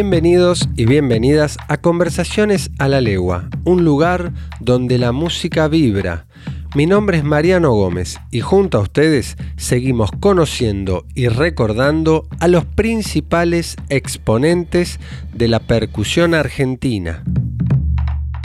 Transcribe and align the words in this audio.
Bienvenidos 0.00 0.68
y 0.76 0.84
bienvenidas 0.84 1.56
a 1.66 1.78
Conversaciones 1.78 2.70
a 2.78 2.86
la 2.86 3.00
Legua, 3.00 3.50
un 3.64 3.84
lugar 3.84 4.32
donde 4.60 4.96
la 4.96 5.10
música 5.10 5.66
vibra. 5.66 6.28
Mi 6.76 6.86
nombre 6.86 7.18
es 7.18 7.24
Mariano 7.24 7.72
Gómez 7.72 8.20
y 8.30 8.38
junto 8.38 8.78
a 8.78 8.82
ustedes 8.82 9.36
seguimos 9.56 10.12
conociendo 10.20 11.04
y 11.16 11.26
recordando 11.26 12.28
a 12.38 12.46
los 12.46 12.64
principales 12.64 13.74
exponentes 13.88 15.00
de 15.34 15.48
la 15.48 15.58
percusión 15.58 16.32
argentina. 16.32 17.24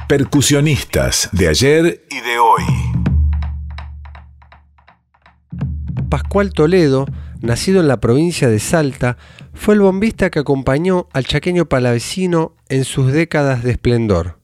Percusionistas 0.10 1.30
de 1.34 1.50
ayer 1.50 2.04
y 2.10 2.16
de 2.16 2.40
hoy. 2.40 2.64
Pascual 6.10 6.52
Toledo, 6.52 7.06
nacido 7.44 7.82
en 7.82 7.90
la 7.90 8.00
provincia 8.00 8.50
de 8.50 8.58
Salta, 8.58 9.18
fue 9.54 9.76
el 9.76 9.82
bombista 9.82 10.32
que 10.32 10.40
acompañó 10.40 11.08
al 11.12 11.26
chaqueño 11.26 11.66
palavecino 11.66 12.56
en 12.70 12.86
sus 12.86 13.12
décadas 13.12 13.64
de 13.64 13.72
esplendor. 13.72 14.40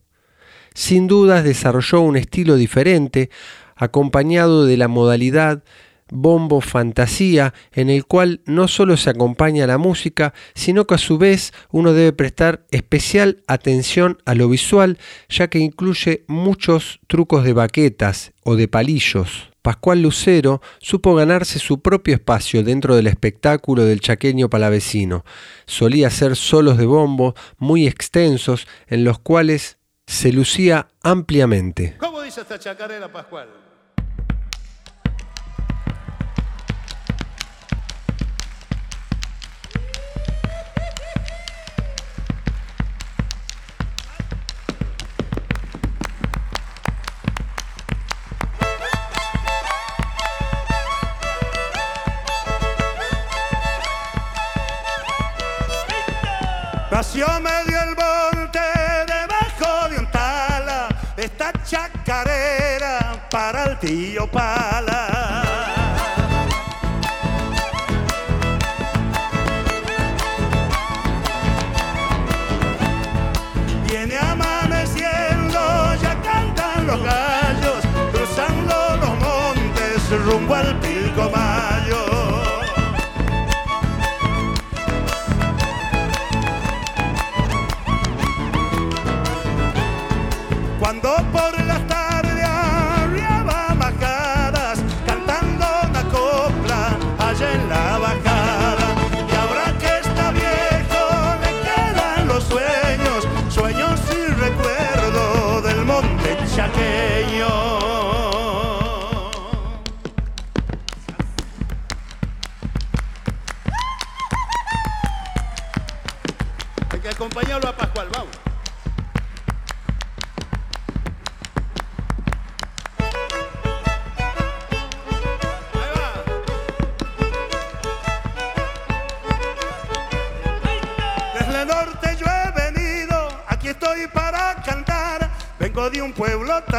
Sin 0.76 1.08
dudas 1.08 1.44
desarrolló 1.44 2.02
un 2.02 2.18
estilo 2.18 2.58
diferente, 2.58 3.30
acompañado 3.76 4.66
de 4.66 4.78
la 4.78 4.90
modalidad 4.90 5.64
bombo 6.12 6.60
fantasía, 6.60 7.54
en 7.72 7.90
el 7.90 8.06
cual 8.06 8.42
no 8.46 8.68
solo 8.68 8.98
se 8.98 9.12
acompaña 9.12 9.68
la 9.68 9.78
música, 9.78 10.34
sino 10.54 10.86
que 10.86 10.96
a 10.96 10.98
su 10.98 11.18
vez 11.18 11.54
uno 11.72 11.94
debe 11.94 12.14
prestar 12.14 12.66
especial 12.72 13.44
atención 13.48 14.18
a 14.26 14.36
lo 14.36 14.50
visual, 14.50 14.98
ya 15.30 15.50
que 15.50 15.60
incluye 15.60 16.26
muchos 16.28 17.00
trucos 17.08 17.44
de 17.44 17.54
baquetas 17.54 18.34
o 18.44 18.56
de 18.56 18.68
palillos. 18.68 19.49
Pascual 19.62 20.02
Lucero 20.02 20.62
supo 20.80 21.16
ganarse 21.16 21.60
su 21.60 21.82
propio 21.82 22.16
espacio 22.16 22.64
dentro 22.64 22.96
del 22.96 23.08
espectáculo 23.08 23.84
del 23.84 24.00
chaqueño 24.00 24.50
palavecino. 24.50 25.26
Solía 25.66 26.08
hacer 26.08 26.36
solos 26.36 26.78
de 26.78 26.86
bombo 26.86 27.36
muy 27.58 27.88
extensos 27.88 28.68
en 28.88 29.04
los 29.04 29.20
cuales 29.20 29.78
se 30.08 30.32
lucía 30.32 30.88
ampliamente. 31.04 31.96
¿Cómo 32.00 32.22
dice 32.22 32.42
esta 32.42 32.58
chacarera, 32.58 33.12
Pascual? 33.12 33.48
Nació 57.00 57.28
medio 57.40 57.82
el 57.82 57.96
monte 57.96 58.60
debajo 59.08 59.88
de 59.88 60.00
un 60.00 60.12
tala, 60.12 60.90
esta 61.16 61.54
chacarera 61.64 63.26
para 63.32 63.64
el 63.68 63.80
tío 63.80 64.30
Pala. 64.30 65.46
Viene 73.88 74.18
amaneciendo, 74.18 75.96
ya 76.02 76.22
cantan 76.22 76.86
los 76.86 77.02
gallos, 77.02 77.86
cruzando 78.12 78.98
los 78.98 79.20
montes 79.20 80.26
rumbo 80.26 80.54
al 80.54 80.78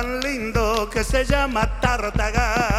tan 0.00 0.20
lindo 0.20 0.88
que 0.88 1.04
se 1.04 1.26
llama 1.26 1.78
Tartaga. 1.78 2.69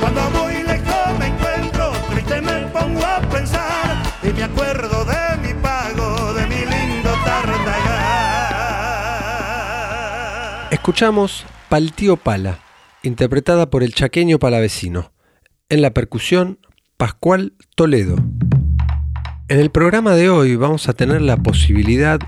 Cuando 0.00 0.30
muy 0.30 0.62
lejos 0.62 1.18
me 1.18 1.26
encuentro, 1.28 1.92
triste 2.10 2.40
me 2.42 2.66
pongo 2.68 3.04
a 3.04 3.20
pensar 3.20 4.02
y 4.22 4.32
me 4.32 4.42
acuerdo 4.42 5.04
de 5.04 5.36
mi 5.42 5.54
pago, 5.62 6.34
de 6.34 6.46
mi 6.46 6.56
lindo 6.56 7.10
Tartagal. 7.24 8.28
Escuchamos 10.70 11.46
Pal 11.68 11.92
Tío 11.92 12.16
Pala, 12.16 12.58
interpretada 13.02 13.70
por 13.70 13.82
el 13.82 13.94
chaqueño 13.94 14.38
palavecino. 14.38 15.12
En 15.70 15.80
la 15.80 15.92
percusión, 15.92 16.58
Pascual 16.96 17.54
Toledo. 17.74 18.16
En 19.48 19.60
el 19.60 19.70
programa 19.70 20.14
de 20.14 20.28
hoy 20.28 20.56
vamos 20.56 20.88
a 20.88 20.92
tener 20.92 21.22
la 21.22 21.38
posibilidad 21.38 22.20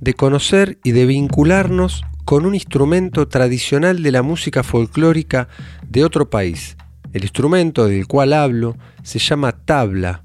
de 0.00 0.14
conocer 0.14 0.78
y 0.82 0.92
de 0.92 1.06
vincularnos 1.06 2.02
con 2.24 2.46
un 2.46 2.54
instrumento 2.54 3.28
tradicional 3.28 4.02
de 4.02 4.12
la 4.12 4.22
música 4.22 4.62
folclórica 4.62 5.48
de 5.88 6.04
otro 6.04 6.30
país, 6.30 6.76
El 7.12 7.22
instrumento 7.22 7.86
del 7.86 8.06
cual 8.06 8.32
hablo 8.32 8.76
se 9.02 9.18
llama 9.18 9.52
tabla. 9.52 10.24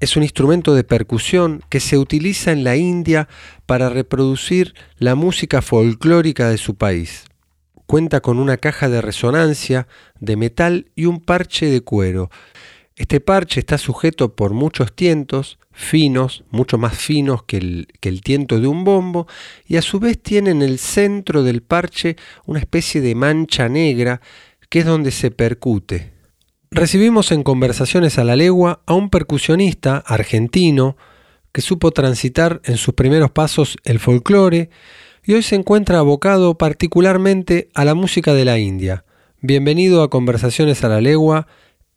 Es 0.00 0.16
un 0.16 0.22
instrumento 0.22 0.74
de 0.74 0.84
percusión 0.84 1.62
que 1.68 1.80
se 1.80 1.98
utiliza 1.98 2.52
en 2.52 2.64
la 2.64 2.76
India 2.76 3.28
para 3.66 3.90
reproducir 3.90 4.74
la 4.96 5.14
música 5.14 5.60
folclórica 5.60 6.48
de 6.48 6.56
su 6.56 6.76
país. 6.76 7.24
Cuenta 7.86 8.20
con 8.20 8.38
una 8.38 8.56
caja 8.56 8.88
de 8.88 9.00
resonancia 9.00 9.86
de 10.20 10.36
metal 10.36 10.90
y 10.94 11.06
un 11.06 11.20
parche 11.20 11.66
de 11.66 11.80
cuero. 11.82 12.30
Este 12.96 13.20
parche 13.20 13.60
está 13.60 13.76
sujeto 13.76 14.34
por 14.34 14.52
muchos 14.52 14.94
tientos 14.94 15.58
finos, 15.72 16.42
mucho 16.50 16.76
más 16.76 16.98
finos 16.98 17.44
que 17.44 17.58
el, 17.58 17.88
que 18.00 18.08
el, 18.08 18.20
tiento 18.22 18.58
de 18.58 18.66
un 18.66 18.82
bombo, 18.82 19.28
y 19.64 19.76
a 19.76 19.82
su 19.82 20.00
vez 20.00 20.20
tiene 20.20 20.50
en 20.50 20.62
el 20.62 20.80
centro 20.80 21.44
del 21.44 21.62
parche 21.62 22.16
una 22.46 22.58
especie 22.58 23.00
de 23.00 23.14
mancha 23.14 23.68
negra 23.68 24.20
que 24.68 24.80
es 24.80 24.84
donde 24.84 25.10
se 25.10 25.30
percute. 25.30 26.12
Recibimos 26.70 27.32
en 27.32 27.42
Conversaciones 27.42 28.18
a 28.18 28.24
la 28.24 28.36
Legua 28.36 28.82
a 28.86 28.94
un 28.94 29.08
percusionista 29.08 30.02
argentino 30.06 30.96
que 31.52 31.62
supo 31.62 31.92
transitar 31.92 32.60
en 32.64 32.76
sus 32.76 32.94
primeros 32.94 33.30
pasos 33.30 33.78
el 33.84 33.98
folclore 33.98 34.68
y 35.24 35.32
hoy 35.32 35.42
se 35.42 35.56
encuentra 35.56 35.98
abocado 35.98 36.58
particularmente 36.58 37.68
a 37.74 37.84
la 37.84 37.94
música 37.94 38.34
de 38.34 38.44
la 38.44 38.58
India. 38.58 39.04
Bienvenido 39.40 40.02
a 40.02 40.10
Conversaciones 40.10 40.84
a 40.84 40.88
la 40.88 41.00
Legua, 41.00 41.46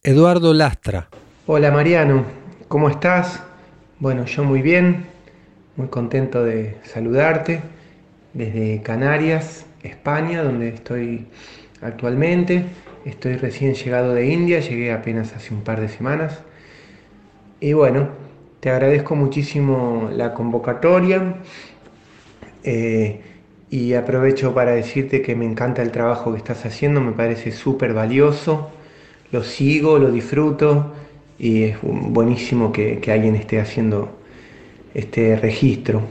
Eduardo 0.04 0.54
Lastra. 0.54 1.10
Hola 1.48 1.72
Mariano, 1.72 2.26
¿cómo 2.70 2.90
estás? 2.90 3.44
Bueno, 4.00 4.26
yo 4.26 4.44
muy 4.44 4.62
bien, 4.62 5.06
muy 5.76 5.88
contento 5.88 6.44
de 6.44 6.78
saludarte 6.84 7.62
desde 8.34 8.82
Canarias, 8.84 9.66
España, 9.84 10.44
donde 10.44 10.70
estoy 10.70 11.28
actualmente. 11.82 12.66
Estoy 13.06 13.36
recién 13.36 13.74
llegado 13.74 14.14
de 14.14 14.32
India, 14.32 14.60
llegué 14.60 14.92
apenas 14.92 15.36
hace 15.36 15.54
un 15.54 15.62
par 15.62 15.82
de 15.82 15.90
semanas. 15.90 16.42
Y 17.60 17.74
bueno, 17.74 18.10
te 18.60 18.70
agradezco 18.70 19.16
muchísimo 19.16 20.10
la 20.14 20.34
convocatoria 20.34 21.36
eh, 22.64 23.22
y 23.70 23.94
aprovecho 23.94 24.54
para 24.54 24.72
decirte 24.74 25.22
que 25.22 25.36
me 25.36 25.46
encanta 25.46 25.82
el 25.82 25.92
trabajo 25.92 26.32
que 26.32 26.38
estás 26.38 26.66
haciendo, 26.66 27.02
me 27.02 27.12
parece 27.12 27.52
súper 27.52 27.94
valioso, 27.94 28.70
lo 29.32 29.44
sigo, 29.44 29.98
lo 29.98 30.12
disfruto 30.12 30.94
y 31.40 31.64
es 31.64 31.78
buenísimo 31.82 32.72
que, 32.72 33.00
que 33.00 33.12
alguien 33.12 33.36
esté 33.36 33.60
haciendo 33.60 34.10
este 34.94 35.38
registro. 35.38 36.02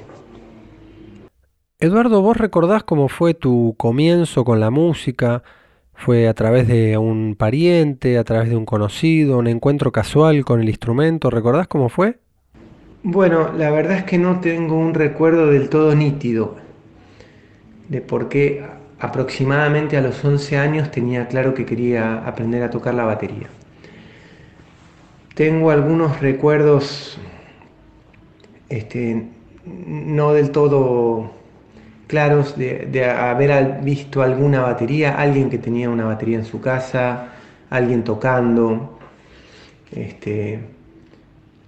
Eduardo, 1.79 2.21
¿vos 2.21 2.37
recordás 2.37 2.83
cómo 2.83 3.09
fue 3.09 3.35
tu 3.35 3.75
comienzo 3.79 4.45
con 4.45 4.61
la 4.61 4.71
música? 4.71 5.43
¿Fue 6.01 6.29
a 6.29 6.33
través 6.33 6.67
de 6.67 6.97
un 6.97 7.37
pariente, 7.37 8.17
a 8.17 8.25
través 8.25 8.49
de 8.49 8.57
un 8.57 8.65
conocido, 8.65 9.37
un 9.37 9.49
encuentro 9.49 9.93
casual 9.93 10.47
con 10.47 10.63
el 10.63 10.71
instrumento? 10.71 11.29
¿Recordás 11.29 11.69
cómo 11.69 11.91
fue? 11.91 12.17
Bueno, 13.03 13.53
la 13.53 13.71
verdad 13.71 13.99
es 13.99 14.05
que 14.05 14.17
no 14.17 14.41
tengo 14.41 14.79
un 14.79 14.95
recuerdo 14.95 15.49
del 15.49 15.69
todo 15.69 15.95
nítido 15.95 16.57
de 17.91 18.01
por 18.01 18.31
qué 18.31 18.65
aproximadamente 18.99 19.99
a 19.99 20.01
los 20.01 20.25
11 20.25 20.57
años 20.57 20.91
tenía 20.91 21.29
claro 21.29 21.53
que 21.53 21.67
quería 21.67 22.27
aprender 22.27 22.63
a 22.63 22.71
tocar 22.71 22.95
la 22.95 23.05
batería. 23.05 23.49
Tengo 25.35 25.71
algunos 25.71 26.19
recuerdos 26.21 27.19
este, 28.71 29.27
no 29.67 30.33
del 30.33 30.51
todo 30.51 31.40
claros 32.11 32.59
de, 32.59 33.05
haber 33.05 33.83
visto 33.83 34.21
alguna 34.21 34.63
batería, 34.63 35.15
alguien 35.15 35.49
que 35.49 35.59
tenía 35.59 35.89
una 35.89 36.07
batería 36.07 36.39
en 36.39 36.45
su 36.45 36.61
casa, 36.61 37.29
alguien 37.71 38.03
tocando, 38.03 38.99
este, 39.93 40.59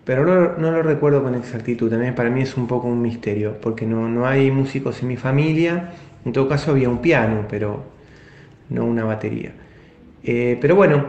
pero 0.05 0.25
no, 0.59 0.73
lo 0.73 0.83
recuerdo 0.83 1.23
con 1.23 1.37
exactitud, 1.37 1.89
también 1.89 2.17
para 2.17 2.29
mí 2.29 2.43
es 2.43 2.57
un 2.57 2.67
poco 2.67 2.89
un 2.89 3.01
misterio, 3.01 3.57
porque 3.61 3.87
no, 3.87 4.27
hay 4.27 4.51
músicos 4.51 5.01
en 5.03 5.09
mi 5.09 5.17
familia, 5.17 5.93
en 6.25 6.33
todo 6.33 6.49
caso 6.49 6.73
había 6.73 6.89
un 6.89 6.99
piano, 6.99 7.47
pero 7.49 7.85
no 8.69 8.85
una 8.85 9.05
batería. 9.05 9.53
Eh, 10.25 10.59
pero 10.61 10.75
bueno, 10.75 11.07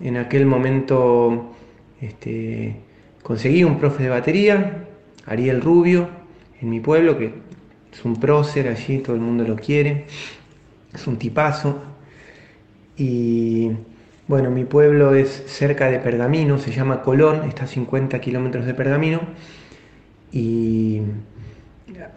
en 0.00 0.16
aquel 0.16 0.46
momento 0.46 1.56
este, 2.00 2.76
conseguí 3.24 3.64
un 3.64 3.80
profe 3.80 4.04
de 4.04 4.10
batería, 4.10 4.84
Ariel 5.26 5.60
Rubio, 5.60 6.08
en 6.60 6.70
mi 6.70 6.78
pueblo, 6.78 7.18
que 7.18 7.45
es 7.96 8.04
un 8.04 8.16
prócer 8.16 8.68
allí, 8.68 8.98
todo 8.98 9.16
el 9.16 9.22
mundo 9.22 9.44
lo 9.44 9.56
quiere, 9.56 10.04
es 10.92 11.06
un 11.06 11.16
tipazo. 11.16 11.80
Y 12.98 13.70
bueno, 14.28 14.50
mi 14.50 14.64
pueblo 14.64 15.14
es 15.14 15.44
cerca 15.46 15.90
de 15.90 15.98
Pergamino, 15.98 16.58
se 16.58 16.72
llama 16.72 17.00
Colón, 17.02 17.48
está 17.48 17.64
a 17.64 17.66
50 17.66 18.20
kilómetros 18.20 18.66
de 18.66 18.74
Pergamino. 18.74 19.20
Y 20.30 21.00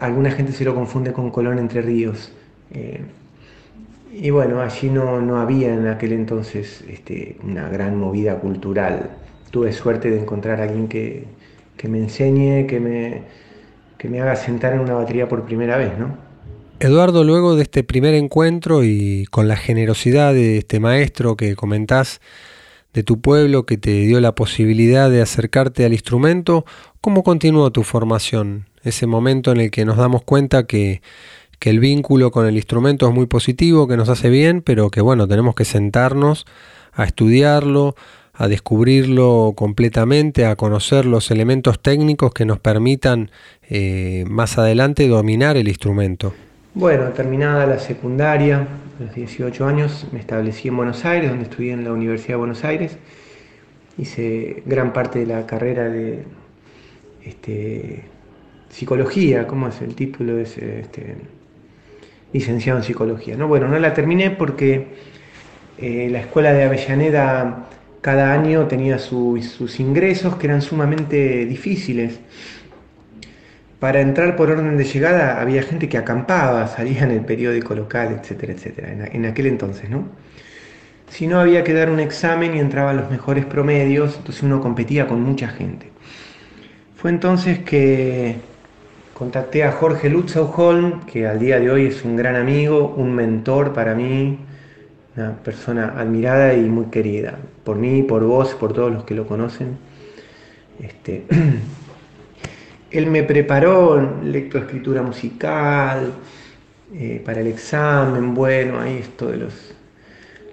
alguna 0.00 0.30
gente 0.30 0.52
se 0.52 0.64
lo 0.64 0.74
confunde 0.74 1.12
con 1.14 1.30
Colón 1.30 1.58
Entre 1.58 1.80
Ríos. 1.80 2.30
Eh, 2.72 3.00
y 4.12 4.28
bueno, 4.28 4.60
allí 4.60 4.90
no, 4.90 5.40
había 5.40 5.72
en 5.72 5.86
aquel 5.86 6.12
entonces 6.12 6.84
este, 6.88 7.38
una 7.42 7.70
gran 7.70 7.96
movida 7.96 8.38
cultural. 8.38 9.10
Tuve 9.50 9.72
suerte 9.72 10.10
de 10.10 10.20
encontrar 10.20 10.60
a 10.60 10.64
alguien 10.64 10.88
que, 10.88 11.24
que 11.78 11.88
me 11.88 11.98
enseñe, 11.98 12.66
que 12.66 12.80
me, 12.80 13.22
que 14.00 14.08
me 14.08 14.18
haga 14.22 14.34
sentar 14.34 14.72
en 14.72 14.80
una 14.80 14.94
batería 14.94 15.28
por 15.28 15.44
primera 15.44 15.76
vez, 15.76 15.98
¿no? 15.98 16.16
Eduardo, 16.78 17.22
luego 17.22 17.54
de 17.54 17.64
este 17.64 17.84
primer 17.84 18.14
encuentro 18.14 18.82
y 18.82 19.26
con 19.30 19.46
la 19.46 19.56
generosidad 19.56 20.32
de 20.32 20.56
este 20.56 20.80
maestro 20.80 21.36
que 21.36 21.54
comentás 21.54 22.22
de 22.94 23.02
tu 23.02 23.20
pueblo 23.20 23.66
que 23.66 23.76
te 23.76 23.90
dio 23.90 24.18
la 24.20 24.34
posibilidad 24.34 25.10
de 25.10 25.20
acercarte 25.20 25.84
al 25.84 25.92
instrumento, 25.92 26.64
¿cómo 27.02 27.22
continuó 27.22 27.70
tu 27.72 27.82
formación? 27.82 28.70
Ese 28.82 29.06
momento 29.06 29.52
en 29.52 29.60
el 29.60 29.70
que 29.70 29.84
nos 29.84 29.98
damos 29.98 30.22
cuenta 30.22 30.66
que, 30.66 31.02
que 31.58 31.68
el 31.68 31.78
vínculo 31.78 32.30
con 32.30 32.46
el 32.46 32.56
instrumento 32.56 33.06
es 33.06 33.14
muy 33.14 33.26
positivo, 33.26 33.86
que 33.86 33.98
nos 33.98 34.08
hace 34.08 34.30
bien, 34.30 34.62
pero 34.62 34.90
que 34.90 35.02
bueno, 35.02 35.28
tenemos 35.28 35.54
que 35.54 35.66
sentarnos 35.66 36.46
a 36.94 37.04
estudiarlo, 37.04 37.94
a 38.34 38.48
descubrirlo 38.48 39.52
completamente, 39.56 40.46
a 40.46 40.56
conocer 40.56 41.04
los 41.04 41.30
elementos 41.30 41.80
técnicos 41.80 42.32
que 42.32 42.44
nos 42.44 42.58
permitan 42.58 43.30
eh, 43.68 44.24
más 44.28 44.58
adelante 44.58 45.06
dominar 45.08 45.56
el 45.56 45.68
instrumento. 45.68 46.34
Bueno, 46.74 47.08
terminada 47.10 47.66
la 47.66 47.78
secundaria, 47.78 48.58
a 48.98 49.02
los 49.02 49.14
18 49.14 49.66
años, 49.66 50.06
me 50.12 50.20
establecí 50.20 50.68
en 50.68 50.76
Buenos 50.76 51.04
Aires, 51.04 51.30
donde 51.30 51.44
estudié 51.44 51.72
en 51.72 51.84
la 51.84 51.92
Universidad 51.92 52.34
de 52.34 52.36
Buenos 52.36 52.64
Aires. 52.64 52.96
Hice 53.98 54.62
gran 54.66 54.92
parte 54.92 55.18
de 55.18 55.26
la 55.26 55.46
carrera 55.46 55.88
de 55.88 56.24
este, 57.24 58.04
psicología, 58.70 59.46
¿cómo 59.46 59.68
es 59.68 59.82
el 59.82 59.94
título? 59.94 60.38
Es 60.38 60.56
este, 60.56 61.16
licenciado 62.32 62.78
en 62.78 62.84
psicología. 62.84 63.36
No, 63.36 63.48
bueno, 63.48 63.68
no 63.68 63.78
la 63.78 63.92
terminé 63.92 64.30
porque 64.30 64.86
eh, 65.78 66.08
la 66.10 66.20
escuela 66.20 66.52
de 66.52 66.64
Avellaneda 66.64 67.68
cada 68.00 68.32
año 68.32 68.66
tenía 68.66 68.98
sus 68.98 69.80
ingresos 69.80 70.36
que 70.36 70.46
eran 70.46 70.62
sumamente 70.62 71.44
difíciles. 71.46 72.20
Para 73.78 74.00
entrar 74.00 74.36
por 74.36 74.50
orden 74.50 74.76
de 74.76 74.84
llegada 74.84 75.40
había 75.40 75.62
gente 75.62 75.88
que 75.88 75.98
acampaba, 75.98 76.66
salía 76.66 77.04
en 77.04 77.12
el 77.12 77.20
periódico 77.20 77.74
local, 77.74 78.18
etcétera, 78.20 78.52
etcétera, 78.52 79.08
en, 79.10 79.24
aquel 79.26 79.46
entonces, 79.46 79.88
¿no? 79.88 80.04
Si 81.08 81.26
no 81.26 81.40
había 81.40 81.64
que 81.64 81.72
dar 81.72 81.90
un 81.90 81.98
examen 81.98 82.54
y 82.54 82.60
entraban 82.60 82.96
los 82.96 83.10
mejores 83.10 83.44
promedios, 83.44 84.16
entonces 84.18 84.42
uno 84.42 84.60
competía 84.60 85.06
con 85.06 85.22
mucha 85.22 85.48
gente. 85.48 85.90
Fue 86.96 87.10
entonces 87.10 87.58
que 87.60 88.36
contacté 89.14 89.64
a 89.64 89.72
Jorge 89.72 90.08
Lutzow 90.08 91.00
que 91.10 91.26
al 91.26 91.38
día 91.38 91.58
de 91.58 91.70
hoy 91.70 91.86
es 91.86 92.04
un 92.04 92.16
gran 92.16 92.36
amigo, 92.36 92.94
un 92.96 93.14
mentor 93.14 93.72
para 93.72 93.94
mí, 93.94 94.38
una 95.16 95.36
persona 95.36 95.94
admirada 95.96 96.54
y 96.54 96.62
muy 96.62 96.86
querida, 96.86 97.38
por 97.64 97.76
mí, 97.76 98.02
por 98.02 98.24
vos, 98.24 98.54
por 98.54 98.72
todos 98.72 98.92
los 98.92 99.04
que 99.04 99.14
lo 99.14 99.26
conocen. 99.26 99.78
Este, 100.80 101.24
él 102.90 103.06
me 103.06 103.22
preparó 103.22 104.20
lectoescritura 104.22 105.02
musical 105.02 106.12
eh, 106.94 107.22
para 107.24 107.40
el 107.40 107.48
examen, 107.48 108.34
bueno, 108.34 108.80
ahí 108.80 108.98
esto 108.98 109.28
de 109.28 109.36
los, 109.38 109.74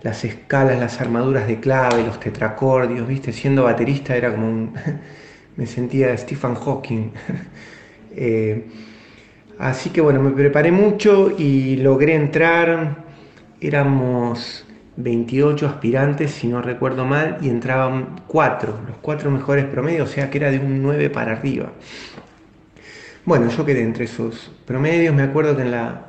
las 0.02 0.24
escalas, 0.24 0.80
las 0.80 1.00
armaduras 1.02 1.48
de 1.48 1.60
clave, 1.60 2.04
los 2.04 2.20
tetracordios, 2.20 3.08
viste, 3.08 3.32
siendo 3.32 3.64
baterista 3.64 4.16
era 4.16 4.32
como 4.32 4.48
un, 4.48 4.74
me 5.56 5.66
sentía 5.66 6.16
Stephen 6.18 6.56
Hawking. 6.56 7.12
Eh, 8.20 8.66
así 9.60 9.92
que 9.92 10.02
bueno, 10.02 10.20
me 10.20 10.32
preparé 10.32 10.72
mucho 10.72 11.36
y 11.38 11.76
logré 11.76 12.16
entrar 12.16 13.06
éramos 13.62 14.66
28 14.98 15.68
aspirantes, 15.68 16.32
si 16.32 16.48
no 16.48 16.62
recuerdo 16.62 17.06
mal, 17.06 17.38
y 17.42 17.50
entraban 17.50 18.22
4, 18.28 18.80
los 18.88 18.98
4 18.98 19.32
mejores 19.32 19.66
promedios, 19.66 20.10
o 20.10 20.12
sea 20.12 20.30
que 20.30 20.38
era 20.40 20.52
de 20.52 20.60
un 20.60 20.82
9 20.82 21.10
para 21.10 21.34
arriba. 21.34 21.72
Bueno, 23.26 23.50
yo 23.50 23.66
quedé 23.66 23.84
entre 23.84 24.06
esos 24.06 24.52
promedios, 24.66 25.14
me 25.14 25.24
acuerdo 25.24 25.56
que 25.56 25.64
en 25.64 25.72
la, 25.72 26.06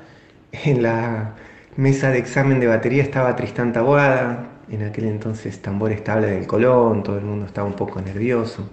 en 0.53 0.83
la 0.83 1.35
mesa 1.77 2.11
de 2.11 2.19
examen 2.19 2.61
de 2.61 2.67
batería 2.67 3.03
estaba 3.03 3.35
Tristán 3.37 3.73
Taboada, 3.73 4.49
en 4.71 4.83
aquel 4.85 5.05
entonces 5.07 5.61
tambor 5.61 5.93
estable 5.93 6.29
del 6.29 6.47
Colón, 6.47 7.03
todo 7.03 7.19
el 7.19 7.25
mundo 7.25 7.47
estaba 7.47 7.67
un 7.67 7.75
poco 7.75 8.01
nervioso. 8.01 8.71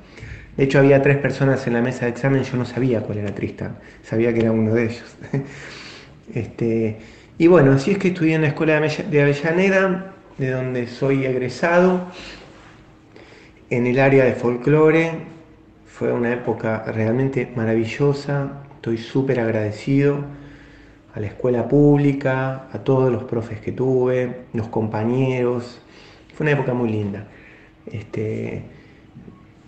De 0.58 0.64
hecho, 0.64 0.80
había 0.80 1.02
tres 1.02 1.18
personas 1.18 1.66
en 1.68 1.74
la 1.74 1.82
mesa 1.82 2.06
de 2.06 2.12
examen, 2.12 2.44
yo 2.44 2.58
no 2.58 2.66
sabía 2.66 3.02
cuál 3.02 3.18
era 3.20 3.34
Tristan, 3.36 3.78
sabía 4.04 4.34
que 4.34 4.42
era 4.42 4.52
uno 4.52 4.74
de 4.74 4.86
ellos. 4.86 5.18
este, 6.34 7.00
y 7.38 7.48
bueno, 7.48 7.74
así 7.74 7.92
es 7.92 7.98
que 7.98 8.10
estudié 8.10 8.36
en 8.36 8.42
la 8.44 8.48
Escuela 8.48 8.80
de 8.80 9.22
Avellaneda, 9.22 10.14
de 10.38 10.52
donde 10.52 10.88
soy 10.88 11.26
egresado, 11.26 12.06
en 13.70 13.88
el 13.88 14.00
área 14.00 14.24
de 14.24 14.34
folclore. 14.34 15.12
Fue 15.86 16.14
una 16.14 16.32
época 16.32 16.84
realmente 16.88 17.52
maravillosa, 17.56 18.64
estoy 18.76 18.98
súper 18.98 19.42
agradecido 19.42 20.20
a 21.14 21.20
la 21.20 21.28
escuela 21.28 21.68
pública, 21.68 22.68
a 22.72 22.80
todos 22.80 23.12
los 23.12 23.24
profes 23.24 23.60
que 23.60 23.74
tuve, 23.74 24.44
los 24.54 24.68
compañeros. 24.70 25.82
Fue 26.34 26.46
una 26.46 26.52
época 26.52 26.74
muy 26.74 26.90
linda. 26.90 27.28
Este, 27.86 28.64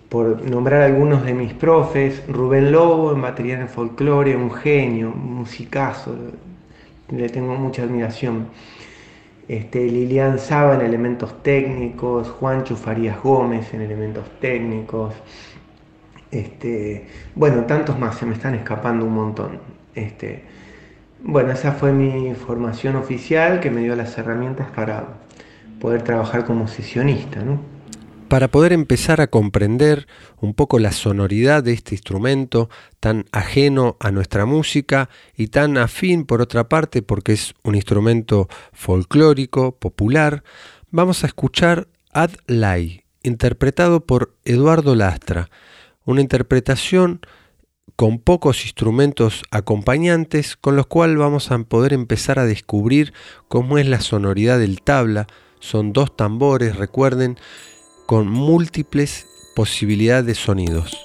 por 0.08 0.42
nombrar 0.50 0.84
algunos 0.84 1.26
de 1.26 1.34
mis 1.34 1.54
profes, 1.54 2.24
Rubén 2.30 2.72
Lobo 2.72 3.14
en 3.14 3.22
batería 3.22 3.60
en 3.60 3.68
folclore, 3.68 4.38
un 4.38 4.52
genio, 4.52 5.12
un 5.14 5.36
musicazo, 5.36 6.16
le 7.10 7.30
tengo 7.30 7.56
mucha 7.56 7.84
admiración. 7.84 8.48
Este, 9.48 9.86
Lilian 9.86 10.40
Saba 10.40 10.76
en 10.76 10.82
elementos 10.82 11.42
técnicos, 11.42 12.30
Juancho 12.30 12.76
Farías 12.76 13.22
Gómez 13.24 13.74
en 13.74 13.82
elementos 13.82 14.26
técnicos, 14.42 15.14
este, 16.32 17.08
bueno, 17.36 17.64
tantos 17.64 17.98
más, 17.98 18.18
se 18.18 18.26
me 18.26 18.34
están 18.34 18.56
escapando 18.56 19.06
un 19.06 19.14
montón. 19.14 19.60
Este, 19.96 20.44
bueno, 21.24 21.52
esa 21.52 21.72
fue 21.72 21.94
mi 21.94 22.34
formación 22.36 22.96
oficial 22.96 23.60
que 23.60 23.72
me 23.72 23.82
dio 23.82 23.96
las 23.96 24.18
herramientas 24.18 24.68
para 24.76 25.06
poder 25.80 26.02
trabajar 26.02 26.46
como 26.46 26.68
sesionista. 26.68 27.42
Para 28.30 28.50
poder 28.50 28.74
empezar 28.74 29.22
a 29.22 29.28
comprender 29.28 30.06
un 30.42 30.54
poco 30.54 30.80
la 30.80 30.92
sonoridad 30.92 31.64
de 31.64 31.72
este 31.72 31.96
instrumento 31.96 32.70
tan 33.00 33.24
ajeno 33.32 33.96
a 34.02 34.12
nuestra 34.12 34.46
música 34.46 35.10
y 35.38 35.48
tan 35.48 35.78
afín 35.78 36.26
por 36.26 36.42
otra 36.42 36.68
parte 36.68 37.02
porque 37.02 37.32
es 37.32 37.54
un 37.64 37.76
instrumento 37.76 38.50
folclórico, 38.74 39.78
popular, 39.78 40.44
vamos 40.92 41.24
a 41.24 41.28
escuchar 41.28 41.88
Ad 42.12 42.32
Lai, 42.48 43.06
interpretado 43.24 44.06
por 44.06 44.36
Eduardo 44.44 44.94
Lastra, 44.94 45.50
una 46.04 46.20
interpretación 46.20 47.22
con 47.96 48.20
pocos 48.20 48.66
instrumentos 48.66 49.44
acompañantes 49.52 50.58
con 50.58 50.76
los 50.76 50.88
cuales 50.88 51.18
vamos 51.18 51.50
a 51.50 51.58
poder 51.60 51.94
empezar 51.94 52.40
a 52.40 52.46
descubrir 52.46 53.14
cómo 53.48 53.78
es 53.78 53.88
la 53.88 54.02
sonoridad 54.02 54.60
del 54.60 54.82
tabla. 54.82 55.28
Son 55.60 55.94
dos 55.94 56.16
tambores, 56.16 56.76
recuerden, 56.76 57.38
con 58.08 58.30
múltiples 58.30 59.28
posibilidades 59.54 60.26
de 60.26 60.36
sonidos. 60.36 60.98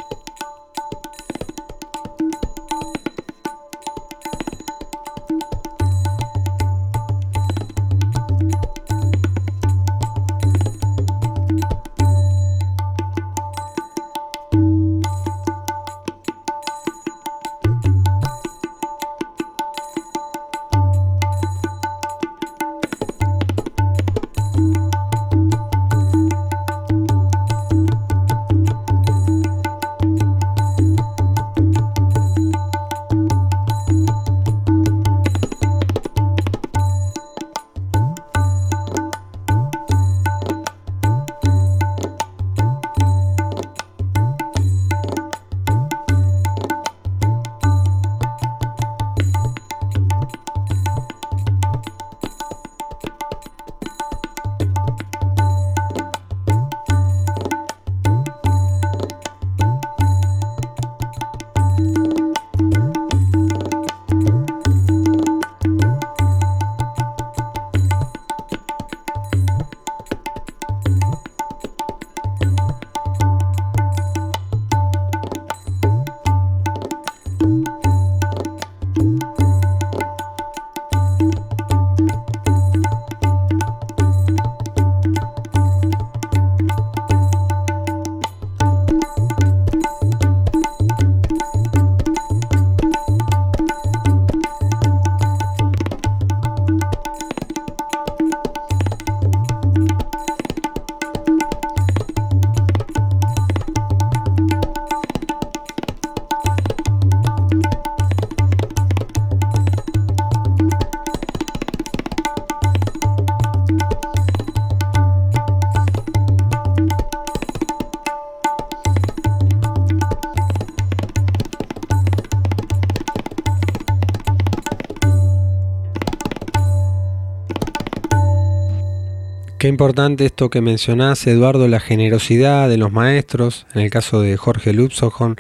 Qué 129.63 129.69
importante 129.69 130.27
esto 130.27 130.51
que 130.51 130.61
mencionás, 130.61 131.25
Eduardo, 131.25 131.69
la 131.69 131.79
generosidad 131.79 132.69
de 132.69 132.79
los 132.79 132.91
maestros, 132.91 133.65
en 133.75 133.83
el 133.83 133.91
caso 133.91 134.21
de 134.21 134.37
Jorge 134.37 134.73
Lupsojon, 134.73 135.37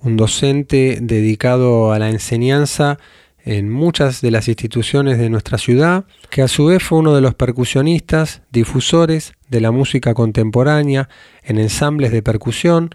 un 0.00 0.16
docente 0.16 0.98
dedicado 1.02 1.90
a 1.90 1.98
la 1.98 2.08
enseñanza 2.08 2.98
en 3.44 3.68
muchas 3.68 4.20
de 4.20 4.30
las 4.30 4.46
instituciones 4.46 5.18
de 5.18 5.28
nuestra 5.28 5.58
ciudad, 5.58 6.04
que 6.30 6.42
a 6.42 6.46
su 6.46 6.66
vez 6.66 6.84
fue 6.84 6.98
uno 6.98 7.16
de 7.16 7.20
los 7.20 7.34
percusionistas, 7.34 8.42
difusores 8.52 9.32
de 9.48 9.60
la 9.60 9.72
música 9.72 10.14
contemporánea 10.14 11.08
en 11.42 11.58
ensambles 11.58 12.12
de 12.12 12.22
percusión, 12.22 12.90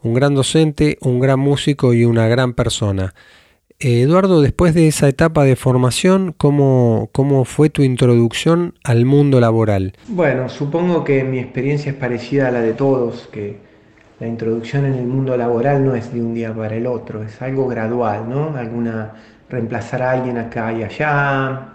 un 0.00 0.14
gran 0.14 0.36
docente, 0.36 0.96
un 1.00 1.18
gran 1.18 1.40
músico 1.40 1.92
y 1.92 2.04
una 2.04 2.28
gran 2.28 2.52
persona. 2.52 3.14
Eduardo, 3.84 4.40
después 4.40 4.72
de 4.72 4.88
esa 4.88 5.08
etapa 5.08 5.44
de 5.44 5.56
formación, 5.56 6.34
¿cómo, 6.36 7.10
¿cómo, 7.12 7.44
fue 7.44 7.68
tu 7.68 7.82
introducción 7.82 8.74
al 8.82 9.04
mundo 9.04 9.40
laboral? 9.40 9.92
Bueno, 10.08 10.48
supongo 10.48 11.04
que 11.04 11.22
mi 11.22 11.38
experiencia 11.38 11.92
es 11.92 11.98
parecida 11.98 12.48
a 12.48 12.50
la 12.50 12.62
de 12.62 12.72
todos, 12.72 13.28
que 13.30 13.58
la 14.20 14.26
introducción 14.26 14.86
en 14.86 14.94
el 14.94 15.06
mundo 15.06 15.36
laboral 15.36 15.84
no 15.84 15.94
es 15.94 16.12
de 16.14 16.22
un 16.22 16.32
día 16.32 16.54
para 16.54 16.74
el 16.76 16.86
otro, 16.86 17.22
es 17.22 17.42
algo 17.42 17.68
gradual, 17.68 18.26
¿no? 18.28 18.56
Alguna 18.56 19.12
reemplazar 19.50 20.02
a 20.02 20.12
alguien 20.12 20.38
acá 20.38 20.72
y 20.72 20.82
allá. 20.82 21.74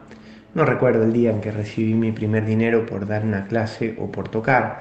No 0.56 0.66
recuerdo 0.66 1.04
el 1.04 1.14
día 1.14 1.30
en 1.30 1.42
que 1.42 1.52
recibí 1.52 1.94
mi 1.94 2.12
primer 2.12 2.44
dinero 2.44 2.88
por 2.88 3.06
dar 3.06 3.24
una 3.24 3.46
clase 3.46 3.96
o 4.00 4.12
por 4.12 4.30
tocar. 4.30 4.80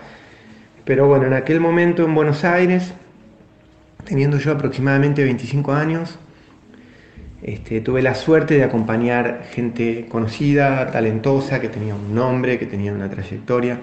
Pero 0.87 1.07
bueno, 1.07 1.27
en 1.27 1.35
aquel 1.35 1.61
momento 1.61 2.05
en 2.07 2.15
Buenos 2.15 2.43
Aires, 2.45 2.95
teniendo 4.05 4.39
yo 4.39 4.53
aproximadamente 4.53 5.23
25 5.23 5.73
años, 5.73 6.19
este, 7.43 7.81
tuve 7.81 8.03
la 8.03 8.15
suerte 8.15 8.55
de 8.55 8.65
acompañar 8.65 9.45
gente 9.53 10.07
conocida, 10.09 10.91
talentosa, 10.91 11.61
que 11.61 11.69
tenía 11.69 11.95
un 11.95 12.15
nombre, 12.15 12.59
que 12.59 12.67
tenía 12.67 12.93
una 12.93 13.09
trayectoria. 13.09 13.79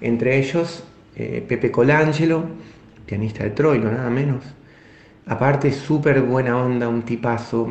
Entre 0.00 0.38
ellos, 0.38 0.84
eh, 1.16 1.44
Pepe 1.46 1.70
Colangelo, 1.70 2.44
pianista 3.06 3.44
de 3.44 3.50
Troilo, 3.50 3.90
nada 3.90 4.10
menos. 4.10 4.44
Aparte, 5.26 5.70
súper 5.72 6.22
buena 6.22 6.56
onda, 6.56 6.88
un 6.88 7.02
tipazo, 7.02 7.68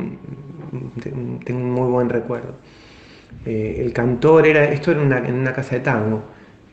tengo 1.44 1.60
un 1.60 1.70
muy 1.72 1.90
buen 1.90 2.08
recuerdo. 2.08 2.54
Eh, 3.44 3.76
el 3.84 3.92
cantor 3.92 4.46
era, 4.46 4.64
esto 4.64 4.92
era 4.92 5.02
en 5.02 5.34
una 5.34 5.52
casa 5.52 5.76
de 5.76 5.80
tango, 5.80 6.22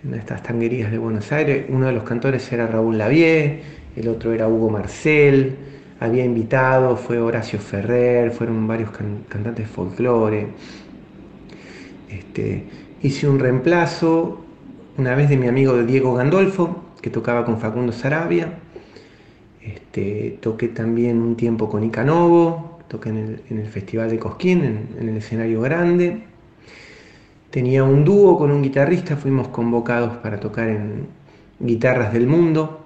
de 0.04 0.18
estas 0.18 0.44
tanguerías 0.44 0.92
de 0.92 0.98
Buenos 0.98 1.32
Aires. 1.32 1.66
Uno 1.70 1.88
de 1.88 1.94
los 1.94 2.04
cantores 2.04 2.52
era 2.52 2.68
Raúl 2.68 2.98
Lavie, 2.98 3.62
el 3.96 4.08
otro 4.08 4.32
era 4.32 4.48
Hugo 4.48 4.70
Marcel, 4.70 5.56
había 6.00 6.26
invitado, 6.26 6.98
fue 6.98 7.20
Horacio 7.20 7.60
Ferrer, 7.60 8.32
fueron 8.32 8.68
varios 8.68 8.92
cantantes 8.92 9.68
folclore. 9.68 10.48
Este, 12.10 12.66
hice 13.02 13.28
un 13.28 13.40
reemplazo 13.40 14.44
una 14.98 15.16
vez 15.16 15.30
de 15.30 15.38
mi 15.38 15.48
amigo 15.48 15.82
Diego 15.84 16.14
Gandolfo, 16.14 16.84
que 17.02 17.10
tocaba 17.10 17.46
con 17.46 17.60
Facundo 17.60 17.92
Sarabia. 17.92 18.60
Este, 19.62 20.38
toqué 20.42 20.68
también 20.70 21.22
un 21.22 21.36
tiempo 21.36 21.70
con 21.70 21.84
Icanovo, 21.84 22.80
toqué 22.88 23.10
en 23.10 23.42
el, 23.50 23.68
Festival 23.68 24.10
de 24.10 24.20
Cosquín, 24.20 24.88
en 25.00 25.10
el 25.10 25.18
escenario 25.18 25.62
grande. 25.62 26.24
Tenía 27.50 27.84
un 27.84 28.04
dúo 28.04 28.38
con 28.38 28.52
un 28.52 28.62
guitarrista, 28.62 29.16
fuimos 29.16 29.48
convocados 29.48 30.18
para 30.18 30.40
tocar 30.40 30.70
en 30.70 31.08
Guitarras 31.60 32.14
del 32.14 32.28
Mundo. 32.28 32.85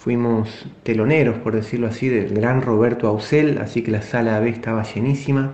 Fuimos 0.00 0.66
teloneros, 0.82 1.36
por 1.40 1.54
decirlo 1.54 1.86
así, 1.86 2.08
del 2.08 2.32
gran 2.32 2.62
Roberto 2.62 3.06
Ausel, 3.06 3.58
así 3.58 3.82
que 3.82 3.90
la 3.90 4.00
sala 4.00 4.40
B 4.40 4.48
estaba 4.48 4.82
llenísima. 4.82 5.52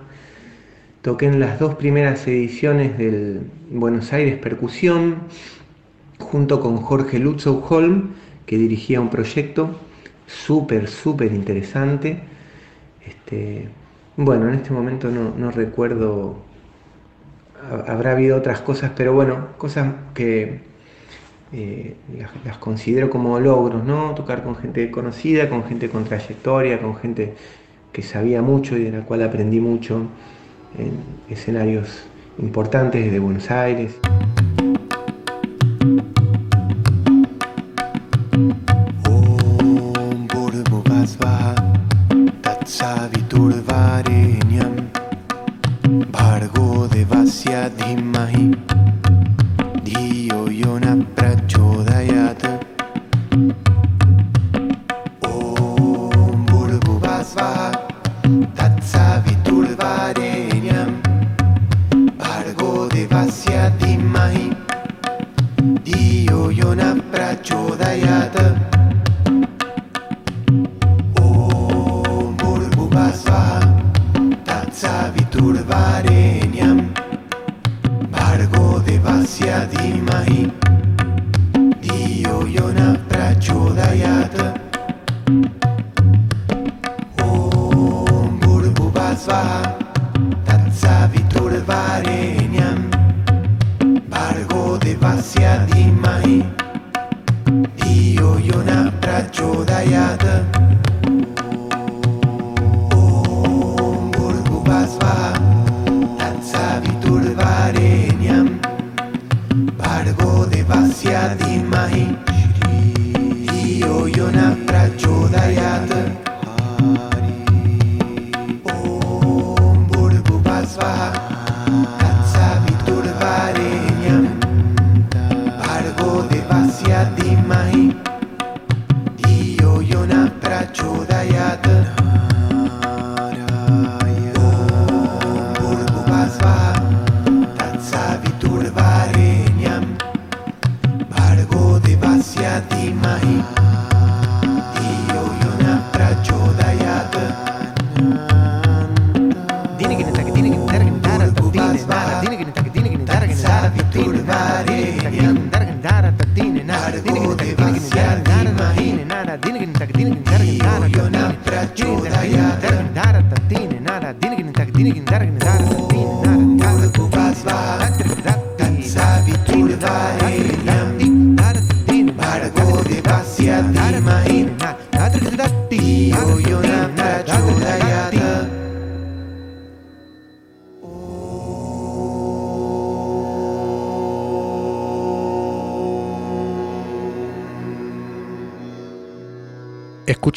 Toqué 1.01 1.25
en 1.25 1.41
las 1.41 1.59
dos 1.59 1.75
primeras 1.75 2.25
ediciones 2.27 2.97
del 2.97 3.41
Buenos 3.69 4.13
Aires 4.13 4.37
Percusión, 4.37 5.17
junto 6.17 6.61
con 6.61 6.77
Jorge 6.77 7.19
Lutzow 7.19 7.61
Holm, 7.67 8.11
que 8.45 8.57
dirigía 8.57 9.01
un 9.01 9.09
proyecto 9.09 9.77
súper, 10.27 10.87
súper 10.87 11.33
interesante. 11.33 12.21
Este, 13.05 13.67
bueno, 14.15 14.47
en 14.47 14.53
este 14.53 14.71
momento 14.71 15.11
no, 15.11 15.33
no 15.37 15.51
recuerdo 15.51 16.37
habrá 17.85 18.13
habido 18.13 18.37
otras 18.37 18.61
cosas, 18.61 18.91
pero 18.95 19.11
bueno, 19.11 19.49
cosas 19.57 19.93
que 20.13 20.61
eh, 21.53 21.95
las, 22.45 22.57
considero 22.57 23.09
como 23.09 23.39
logros, 23.39 23.83
¿no? 23.83 24.13
Tocar 24.15 24.43
con 24.43 24.55
gente 24.55 24.91
conocida, 24.91 25.49
con 25.49 25.63
gente 25.63 25.89
con 25.89 26.03
trayectoria, 26.03 26.79
con 26.81 26.95
gente 26.95 27.35
que 27.91 28.01
sabía 28.01 28.41
mucho 28.41 28.77
y 28.77 28.83
de 28.83 28.91
la 28.91 29.05
cual 29.05 29.23
aprendí 29.23 29.59
mucho 29.59 30.01
en 30.77 30.91
escenarios 31.33 32.07
importantes 32.39 33.11
de 33.11 33.19
Buenos 33.19 33.49
Aires. 33.49 33.97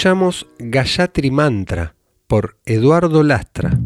Escuchamos 0.00 0.46
Gayatri 0.58 1.30
Mantra 1.30 1.94
por 2.26 2.56
Eduardo 2.64 3.22
Lastra. 3.22 3.78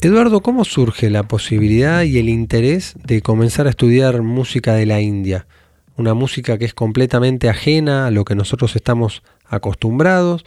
Eduardo, 0.00 0.40
¿cómo 0.40 0.64
surge 0.64 1.10
la 1.10 1.24
posibilidad 1.24 2.04
y 2.04 2.18
el 2.18 2.30
interés 2.30 2.94
de 3.04 3.20
comenzar 3.20 3.66
a 3.66 3.68
estudiar 3.68 4.22
música 4.22 4.72
de 4.72 4.86
la 4.86 5.02
India? 5.02 5.46
Una 5.98 6.14
música 6.14 6.56
que 6.56 6.64
es 6.64 6.72
completamente 6.72 7.50
ajena 7.50 8.06
a 8.06 8.10
lo 8.10 8.24
que 8.24 8.34
nosotros 8.34 8.76
estamos 8.76 9.22
acostumbrados, 9.44 10.46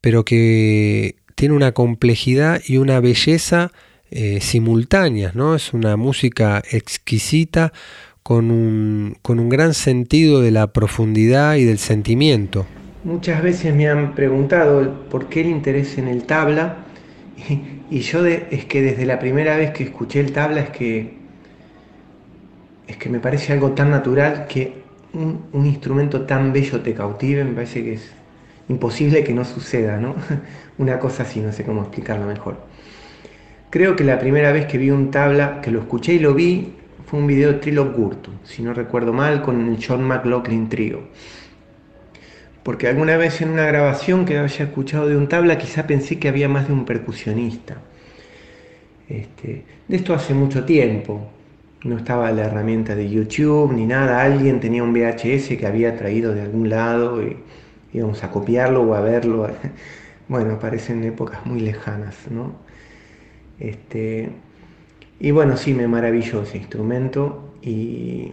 pero 0.00 0.24
que 0.24 1.16
tiene 1.34 1.56
una 1.56 1.72
complejidad 1.72 2.60
y 2.64 2.76
una 2.76 3.00
belleza 3.00 3.72
eh, 4.12 4.40
simultáneas, 4.40 5.34
¿no? 5.34 5.56
Es 5.56 5.74
una 5.74 5.96
música 5.96 6.62
exquisita 6.70 7.72
con 8.28 8.50
un, 8.50 9.16
con 9.22 9.40
un 9.40 9.48
gran 9.48 9.72
sentido 9.72 10.42
de 10.42 10.50
la 10.50 10.66
profundidad 10.66 11.54
y 11.54 11.64
del 11.64 11.78
sentimiento. 11.78 12.66
Muchas 13.02 13.42
veces 13.42 13.74
me 13.74 13.88
han 13.88 14.14
preguntado 14.14 15.06
por 15.08 15.30
qué 15.30 15.40
el 15.40 15.46
interés 15.46 15.96
en 15.96 16.08
el 16.08 16.24
tabla 16.24 16.76
y, 17.90 18.00
yo 18.00 18.26
es 18.26 18.66
que 18.66 18.82
desde 18.82 19.06
la 19.06 19.18
primera 19.18 19.56
vez 19.56 19.70
que 19.70 19.84
escuché 19.84 20.20
el 20.20 20.32
tabla 20.32 20.60
es 20.60 20.68
que 20.68 21.16
es 22.86 22.98
que 22.98 23.08
me 23.08 23.18
parece 23.18 23.54
algo 23.54 23.70
tan 23.70 23.90
natural 23.90 24.46
que 24.46 24.74
un, 25.14 25.46
un, 25.54 25.64
instrumento 25.64 26.26
tan 26.26 26.52
bello 26.52 26.82
te 26.82 26.92
cautive, 26.92 27.44
me 27.44 27.52
parece 27.52 27.82
que 27.82 27.94
es 27.94 28.10
imposible 28.68 29.24
que 29.24 29.32
no 29.32 29.46
suceda, 29.46 29.96
¿no? 29.96 30.14
Una 30.76 30.98
cosa 30.98 31.22
así, 31.22 31.40
no 31.40 31.50
sé 31.50 31.64
cómo 31.64 31.80
explicarlo 31.80 32.26
mejor. 32.26 32.58
Creo 33.70 33.96
que 33.96 34.04
la 34.04 34.18
primera 34.18 34.52
vez 34.52 34.66
que 34.66 34.76
vi 34.76 34.90
un 34.90 35.10
tabla, 35.10 35.62
que 35.62 35.70
lo 35.70 35.80
escuché 35.80 36.12
y 36.12 36.18
lo 36.18 36.34
vi, 36.34 36.74
fue 37.08 37.20
un 37.20 37.26
video 37.26 37.54
de 37.54 37.58
Trilog 37.58 37.94
si 38.44 38.62
no 38.62 38.74
recuerdo 38.74 39.14
mal, 39.14 39.40
con 39.40 39.66
el 39.66 39.82
John 39.82 40.02
McLaughlin 40.04 40.68
Trio. 40.68 41.08
Porque 42.62 42.86
alguna 42.86 43.16
vez 43.16 43.40
en 43.40 43.48
una 43.48 43.64
grabación 43.64 44.26
que 44.26 44.36
había 44.36 44.64
escuchado 44.64 45.08
de 45.08 45.16
un 45.16 45.26
tabla, 45.26 45.56
quizá 45.56 45.86
pensé 45.86 46.18
que 46.18 46.28
había 46.28 46.50
más 46.50 46.66
de 46.66 46.74
un 46.74 46.84
percusionista. 46.84 47.78
Este, 49.08 49.64
de 49.88 49.96
esto 49.96 50.12
hace 50.12 50.34
mucho 50.34 50.66
tiempo. 50.66 51.30
no 51.84 51.96
estaba 51.96 52.30
la 52.30 52.44
herramienta 52.44 52.94
de 52.94 53.08
YouTube 53.08 53.72
ni 53.72 53.86
nada, 53.86 54.20
alguien 54.20 54.60
tenía 54.60 54.82
un 54.82 54.92
VHS 54.92 55.56
que 55.56 55.66
había 55.66 55.96
traído 55.96 56.34
de 56.34 56.42
algún 56.42 56.68
lado 56.68 57.22
y 57.22 57.38
íbamos 57.94 58.22
a 58.22 58.30
copiarlo 58.30 58.82
o 58.82 58.94
a 58.94 59.00
verlo. 59.00 59.48
Bueno, 60.28 60.58
parecen 60.58 61.02
épocas 61.04 61.46
muy 61.46 61.60
lejanas, 61.60 62.14
¿no? 62.30 62.54
Este, 63.58 64.28
y 65.20 65.30
bueno, 65.30 65.56
sí, 65.56 65.74
me 65.74 65.88
maravilló 65.88 66.42
ese 66.42 66.58
instrumento 66.58 67.52
y 67.62 68.32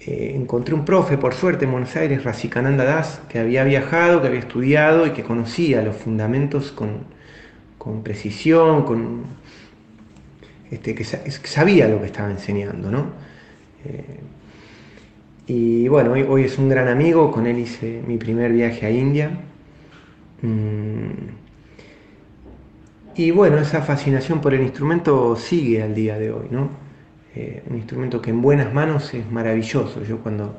eh, 0.00 0.32
encontré 0.34 0.74
un 0.74 0.84
profe, 0.84 1.16
por 1.18 1.34
suerte, 1.34 1.64
en 1.64 1.72
Buenos 1.72 1.96
Aires, 1.96 2.24
Racikananda 2.24 2.84
Das, 2.84 3.20
que 3.28 3.38
había 3.38 3.64
viajado, 3.64 4.20
que 4.20 4.28
había 4.28 4.40
estudiado 4.40 5.06
y 5.06 5.10
que 5.10 5.22
conocía 5.22 5.82
los 5.82 5.96
fundamentos 5.96 6.72
con, 6.72 7.04
con 7.78 8.02
precisión, 8.02 8.84
con 8.84 9.24
este, 10.70 10.94
que, 10.94 11.04
sabía 11.04 11.88
lo 11.88 12.00
que 12.00 12.06
estaba 12.06 12.30
enseñando, 12.30 12.90
¿no? 12.90 13.06
Eh, 13.84 14.20
y 15.46 15.88
bueno, 15.88 16.12
hoy, 16.12 16.42
es 16.42 16.58
un 16.58 16.68
gran 16.68 16.88
amigo, 16.88 17.30
con 17.30 17.46
él 17.46 17.58
hice 17.60 18.02
mi 18.06 18.18
primer 18.18 18.52
viaje 18.52 18.84
a 18.84 18.90
India. 18.90 19.30
Mm, 20.42 21.45
y 23.16 23.30
bueno, 23.30 23.58
esa 23.58 23.80
fascinación 23.80 24.40
por 24.40 24.52
el 24.52 24.60
instrumento 24.60 25.36
sigue 25.36 25.82
al 25.82 25.94
día 25.94 26.18
de 26.18 26.30
hoy, 26.30 26.48
¿no? 26.50 26.68
Eh, 27.34 27.62
un 27.68 27.76
instrumento 27.76 28.20
que 28.20 28.30
en 28.30 28.42
buenas 28.42 28.74
manos 28.74 29.12
es 29.14 29.30
maravilloso. 29.30 30.02
Yo 30.04 30.18
cuando 30.18 30.58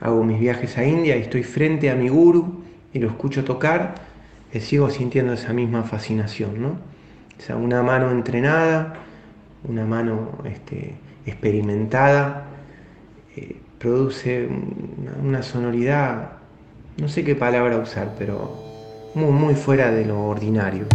hago 0.00 0.24
mis 0.24 0.40
viajes 0.40 0.78
a 0.78 0.84
India 0.84 1.16
y 1.16 1.22
estoy 1.22 1.42
frente 1.42 1.90
a 1.90 1.94
mi 1.94 2.08
guru 2.08 2.62
y 2.94 2.98
lo 2.98 3.08
escucho 3.08 3.44
tocar, 3.44 3.94
eh, 4.52 4.60
sigo 4.60 4.88
sintiendo 4.88 5.34
esa 5.34 5.52
misma 5.52 5.82
fascinación, 5.82 6.60
¿no? 6.62 6.68
O 7.38 7.42
sea, 7.42 7.56
una 7.56 7.82
mano 7.82 8.10
entrenada, 8.10 8.94
una 9.68 9.84
mano 9.84 10.38
este, 10.44 10.94
experimentada, 11.26 12.46
eh, 13.36 13.56
produce 13.78 14.48
una, 15.22 15.42
sonoridad, 15.42 16.32
no 16.98 17.08
sé 17.08 17.24
qué 17.24 17.34
palabra 17.34 17.76
usar, 17.78 18.14
pero 18.18 18.58
muy, 19.14 19.32
muy 19.32 19.54
fuera 19.54 19.90
de 19.90 20.06
lo 20.06 20.22
ordinario. 20.24 20.86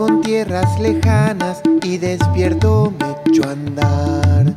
Con 0.00 0.22
tierras 0.22 0.80
lejanas 0.80 1.60
y 1.82 1.98
despierto 1.98 2.90
me 2.98 3.14
echo 3.26 3.46
a 3.46 3.52
andar. 3.52 4.54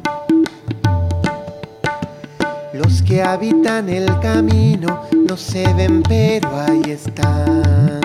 Los 2.72 3.02
que 3.02 3.22
habitan 3.22 3.90
el 3.90 4.06
camino 4.22 5.02
no 5.28 5.36
se 5.36 5.74
ven, 5.74 6.02
pero 6.02 6.50
ahí 6.62 6.84
están. 6.88 8.00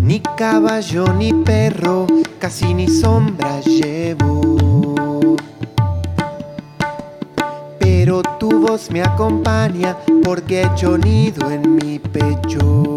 Ni 0.00 0.20
caballo 0.20 1.12
ni 1.12 1.34
perro, 1.34 2.06
casi 2.38 2.72
ni 2.72 2.88
sombra 2.88 3.60
llevo. 3.60 5.36
Pero 7.78 8.22
tu 8.38 8.66
voz 8.66 8.90
me 8.90 9.02
acompaña 9.02 9.98
porque 10.24 10.62
he 10.62 10.66
hecho 10.66 10.96
nido 10.96 11.50
en 11.50 11.74
mi 11.74 11.98
pecho. 11.98 12.96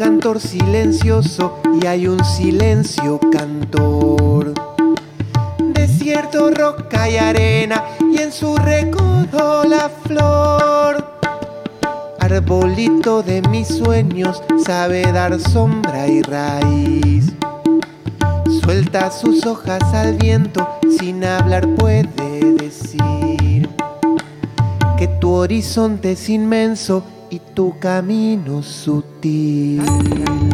Cantor 0.00 0.40
silencioso 0.40 1.60
y 1.78 1.84
hay 1.84 2.08
un 2.08 2.24
silencio 2.24 3.20
cantor 3.30 4.54
roca 6.56 7.08
y 7.08 7.18
arena 7.18 7.84
y 8.10 8.18
en 8.18 8.32
su 8.32 8.56
recodo 8.56 9.64
la 9.64 9.90
flor. 10.06 11.18
Arbolito 12.18 13.22
de 13.22 13.42
mis 13.42 13.68
sueños 13.68 14.42
sabe 14.64 15.02
dar 15.12 15.38
sombra 15.38 16.06
y 16.06 16.22
raíz. 16.22 17.32
Suelta 18.62 19.10
sus 19.10 19.44
hojas 19.44 19.82
al 19.92 20.14
viento, 20.16 20.66
sin 20.98 21.24
hablar 21.24 21.68
puede 21.74 22.54
decir 22.54 23.68
que 24.96 25.08
tu 25.20 25.30
horizonte 25.32 26.12
es 26.12 26.30
inmenso 26.30 27.04
tu 27.54 27.74
camino 27.78 28.62
sutil. 28.62 30.49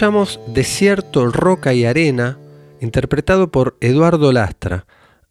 Escuchamos 0.00 0.40
Desierto, 0.46 1.26
Roca 1.26 1.74
y 1.74 1.84
Arena, 1.84 2.38
interpretado 2.80 3.50
por 3.50 3.76
Eduardo 3.82 4.32
Lastra. 4.32 4.86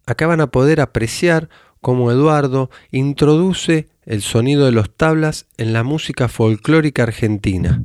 Acá 0.05 0.27
van 0.27 0.41
a 0.41 0.51
poder 0.51 0.79
apreciar 0.79 1.49
cómo 1.81 2.11
Eduardo 2.11 2.69
introduce 2.91 3.87
el 4.05 4.21
sonido 4.21 4.67
de 4.67 4.71
los 4.71 4.95
tablas 4.95 5.47
en 5.57 5.73
la 5.73 5.81
música 5.81 6.27
folclórica 6.27 7.01
argentina. 7.01 7.81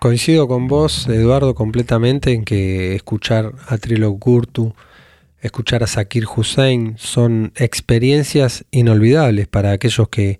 Coincido 0.00 0.46
con 0.46 0.68
vos, 0.68 1.08
Eduardo, 1.08 1.56
completamente 1.56 2.32
en 2.32 2.44
que 2.44 2.94
escuchar 2.94 3.54
a 3.66 3.76
Trilo 3.76 4.12
Gurtu, 4.12 4.72
escuchar 5.40 5.82
a 5.82 5.88
Zakir 5.88 6.26
Hussein 6.26 6.94
son 6.96 7.52
experiencias 7.56 8.64
inolvidables 8.70 9.48
para 9.48 9.72
aquellos 9.72 10.08
que 10.10 10.38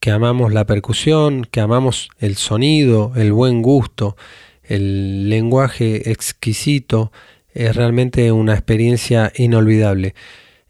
que 0.00 0.10
amamos 0.10 0.52
la 0.52 0.64
percusión, 0.64 1.46
que 1.50 1.60
amamos 1.60 2.10
el 2.18 2.36
sonido, 2.36 3.12
el 3.16 3.32
buen 3.32 3.62
gusto, 3.62 4.16
el 4.62 5.28
lenguaje 5.28 6.10
exquisito, 6.10 7.12
es 7.54 7.74
realmente 7.74 8.30
una 8.30 8.54
experiencia 8.54 9.32
inolvidable. 9.36 10.14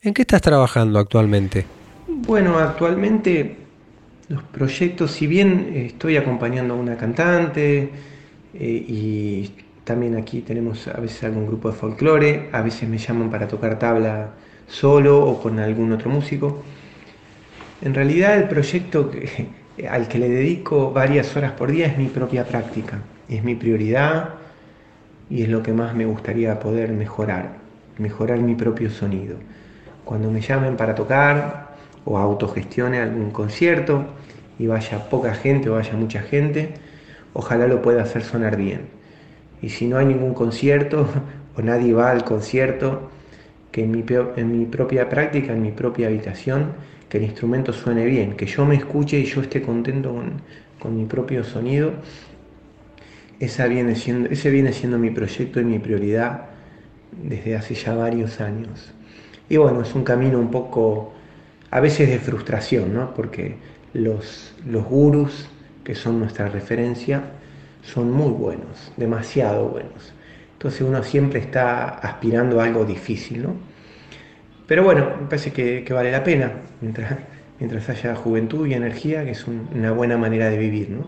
¿En 0.01 0.14
qué 0.14 0.23
estás 0.23 0.41
trabajando 0.41 0.99
actualmente? 0.99 1.67
Bueno, 2.07 2.59
actualmente 2.59 3.57
los 4.29 4.43
proyectos, 4.43 5.11
si 5.12 5.27
bien 5.27 5.73
estoy 5.75 6.17
acompañando 6.17 6.75
a 6.75 6.77
una 6.77 6.97
cantante 6.97 7.91
eh, 8.55 8.85
y 8.88 9.51
también 9.85 10.17
aquí 10.17 10.43
tenemos 10.43 10.87
a 10.88 11.01
veces 11.01 11.25
algún 11.25 11.47
grupo 11.47 11.71
de 11.71 11.77
folclore, 11.77 12.49
a 12.53 12.62
veces 12.62 12.88
me 12.88 12.99
llaman 12.99 13.31
para 13.31 13.49
tocar 13.49 13.79
tabla 13.79 14.35
solo 14.69 15.25
o 15.25 15.41
con 15.41 15.59
algún 15.59 15.93
otro 15.93 16.11
músico. 16.11 16.62
En 17.81 17.95
realidad 17.95 18.37
el 18.37 18.49
proyecto 18.49 19.11
al 19.88 20.09
que 20.09 20.19
le 20.19 20.29
dedico 20.29 20.91
varias 20.91 21.37
horas 21.37 21.53
por 21.53 21.71
día 21.71 21.87
es 21.87 21.97
mi 21.97 22.09
propia 22.09 22.45
práctica, 22.45 22.99
es 23.29 23.45
mi 23.45 23.55
prioridad 23.55 24.31
y 25.31 25.43
es 25.43 25.49
lo 25.49 25.62
que 25.62 25.73
más 25.73 25.95
me 25.95 26.05
gustaría 26.05 26.59
poder 26.59 26.91
mejorar, 26.91 27.59
mejorar 27.99 28.41
mi 28.41 28.57
propio 28.57 28.91
sonido. 28.91 29.37
Cuando 30.05 30.29
me 30.29 30.41
llamen 30.41 30.77
para 30.77 30.97
tocar 30.97 31.77
o 32.05 32.19
autogestione 32.19 32.99
algún 32.99 33.31
concierto 33.31 34.07
y 34.59 34.67
vaya 34.67 35.09
poca 35.09 35.35
gente 35.35 35.71
o 35.71 35.75
vaya 35.75 35.93
mucha 35.93 36.23
gente, 36.23 36.75
ojalá 37.33 37.69
lo 37.69 37.81
pueda 37.81 38.03
hacer 38.03 38.23
sonar 38.25 38.57
bien. 38.57 38.88
Y 39.62 39.69
si 39.69 39.87
no 39.87 39.99
hay 39.99 40.07
ningún 40.07 40.35
concierto 40.35 41.07
o 41.57 41.62
nadie 41.62 41.93
va 41.93 42.11
al 42.11 42.25
concierto, 42.25 43.11
que 43.71 43.85
en 43.85 43.93
mi, 43.93 44.05
en 44.37 44.59
mi 44.59 44.67
propia 44.67 45.09
práctica, 45.09 45.53
en 45.53 45.62
mi 45.62 45.71
propia 45.71 46.09
habitación, 46.09 46.73
que 47.09 47.18
el 47.18 47.25
instrumento 47.25 47.73
suene 47.73 48.05
bien, 48.05 48.37
que 48.37 48.47
yo 48.47 48.64
me 48.64 48.77
escuche 48.77 49.18
y 49.18 49.25
yo 49.25 49.40
esté 49.40 49.62
contento 49.62 50.14
con, 50.79 50.97
mi 50.97 51.07
propio 51.07 51.42
sonido, 51.42 51.92
esa 53.40 53.66
viene 53.66 53.94
siendo, 53.97 54.29
ese 54.29 54.51
viene 54.51 54.73
siendo 54.73 54.99
mi 54.99 55.11
proyecto 55.11 55.61
y 55.61 55.64
mi 55.64 55.79
prioridad 55.79 56.47
desde 57.23 57.57
hace 57.57 57.75
ya 57.75 57.94
varios 57.94 58.40
años. 58.40 58.92
Y 59.49 59.57
bueno, 59.57 59.83
es 59.83 59.94
un 59.94 60.05
camino 60.05 60.38
un 60.38 60.51
poco, 60.51 61.14
a 61.71 61.81
veces 61.81 62.09
de 62.11 62.18
frustración, 62.18 62.94
¿no? 62.94 63.14
porque 63.14 63.57
los, 63.94 64.55
los 64.66 64.85
gurús, 64.85 65.49
que 65.85 65.94
son 65.94 66.18
nuestra 66.18 66.49
referencia, 66.49 67.23
son 67.83 68.12
muy 68.12 68.31
buenos, 68.31 68.92
demasiado 68.97 69.68
buenos. 69.68 70.12
Entonces 70.53 70.83
uno 70.83 71.03
siempre 71.03 71.40
está 71.40 71.88
aspirando 71.88 72.61
a 72.61 72.64
algo 72.64 72.85
difícil, 72.85 73.44
¿no? 73.44 73.55
Pero 74.69 74.85
bueno, 74.85 75.17
me 75.19 75.27
parece 75.27 75.51
que, 75.51 75.83
vale 75.95 76.13
la 76.13 76.23
pena, 76.23 76.53
mientras, 76.83 77.17
mientras 77.59 77.89
haya 77.89 78.15
juventud 78.15 78.67
y 78.67 78.75
energía, 78.75 79.25
que 79.25 79.31
es 79.31 79.47
una 79.47 79.93
buena 79.93 80.19
manera 80.19 80.51
de 80.51 80.59
vivir, 80.59 80.91
¿no? 80.91 81.07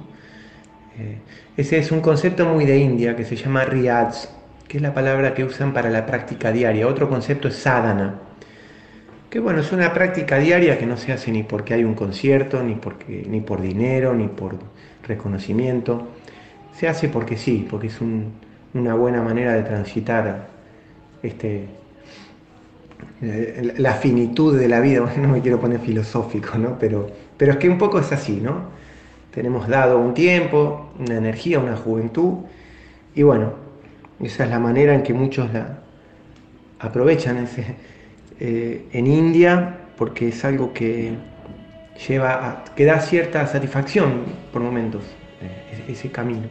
Eh, 0.98 1.18
ese 1.58 1.78
es 1.78 1.92
un 1.92 2.00
concepto 2.00 2.46
muy 2.46 2.64
de 2.64 2.78
India 2.78 3.14
que 3.14 3.24
se 3.24 3.36
llama 3.36 3.66
riyads, 3.66 4.30
que 4.66 4.78
es 4.78 4.82
la 4.82 4.94
palabra 4.94 5.34
que 5.34 5.44
usan 5.44 5.74
para 5.74 5.90
la 5.90 6.06
práctica 6.06 6.50
diaria. 6.50 6.88
Otro 6.88 7.10
concepto 7.10 7.48
es 7.48 7.56
sadhana, 7.56 8.14
que 9.28 9.40
bueno, 9.40 9.60
es 9.60 9.72
una 9.72 9.92
práctica 9.92 10.38
diaria 10.38 10.78
que 10.78 10.86
no 10.86 10.96
se 10.96 11.12
hace 11.12 11.30
ni 11.30 11.42
porque 11.42 11.74
hay 11.74 11.84
un 11.84 11.94
concierto, 11.94 12.62
ni, 12.62 12.76
porque, 12.76 13.26
ni 13.28 13.42
por 13.42 13.60
dinero, 13.60 14.14
ni 14.14 14.28
por 14.28 14.56
reconocimiento. 15.06 16.08
Se 16.72 16.88
hace 16.88 17.10
porque 17.10 17.36
sí, 17.36 17.66
porque 17.68 17.88
es 17.88 17.98
una 18.72 18.94
buena 18.94 19.20
manera 19.20 19.52
de 19.52 19.64
transitar 19.64 20.48
este, 21.22 21.66
la 23.20 23.94
finitud 23.94 24.58
de 24.58 24.68
la 24.68 24.80
vida. 24.80 25.00
no 25.18 25.28
me 25.28 25.40
quiero 25.40 25.60
poner 25.60 25.80
filosófico, 25.80 26.58
¿no? 26.58 26.78
Pero, 26.78 27.08
pero 27.36 27.52
es 27.52 27.58
que 27.58 27.68
un 27.68 27.78
poco 27.78 27.98
es 27.98 28.12
así, 28.12 28.40
¿no? 28.40 28.70
Tenemos 29.30 29.68
dado 29.68 29.98
un 29.98 30.14
tiempo, 30.14 30.90
una 30.98 31.16
energía, 31.16 31.60
una 31.60 31.76
juventud, 31.76 32.38
y 33.14 33.22
bueno, 33.22 33.52
esa 34.20 34.44
es 34.44 34.50
la 34.50 34.58
manera 34.58 34.94
en 34.94 35.02
que 35.02 35.14
muchos 35.14 35.52
la 35.52 35.78
aprovechan 36.80 37.38
ese, 37.38 37.76
eh, 38.38 38.86
en 38.92 39.06
India 39.06 39.76
porque 39.96 40.28
es 40.28 40.44
algo 40.44 40.72
que 40.72 41.12
lleva 42.08 42.64
que 42.74 42.84
da 42.84 43.00
cierta 43.00 43.46
satisfacción 43.46 44.24
por 44.52 44.62
momentos 44.62 45.04
eh, 45.42 45.84
ese 45.88 46.10
camino. 46.10 46.48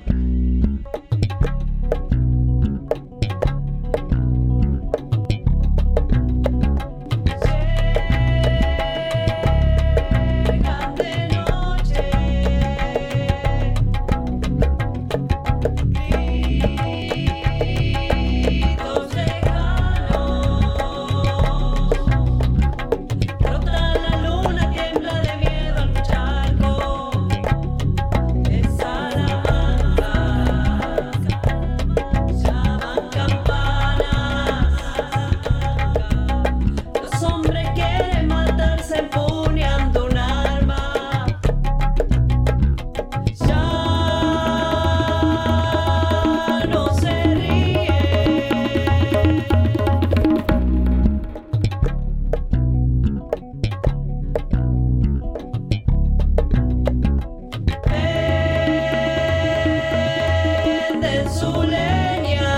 su 61.29 61.63
leña. 61.63 62.49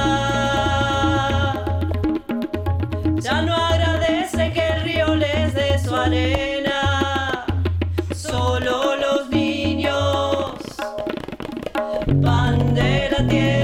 Ya 3.20 3.42
no 3.42 3.56
agradece 3.56 4.52
que 4.54 4.68
el 4.68 4.84
río 4.84 5.16
les 5.16 5.54
dé 5.54 5.80
su 5.80 5.96
arena, 5.96 7.46
solo 8.16 8.96
los 8.96 9.30
niños 9.30 10.56
van 12.08 12.74
de 12.74 13.10
la 13.12 13.28
tierra. 13.28 13.61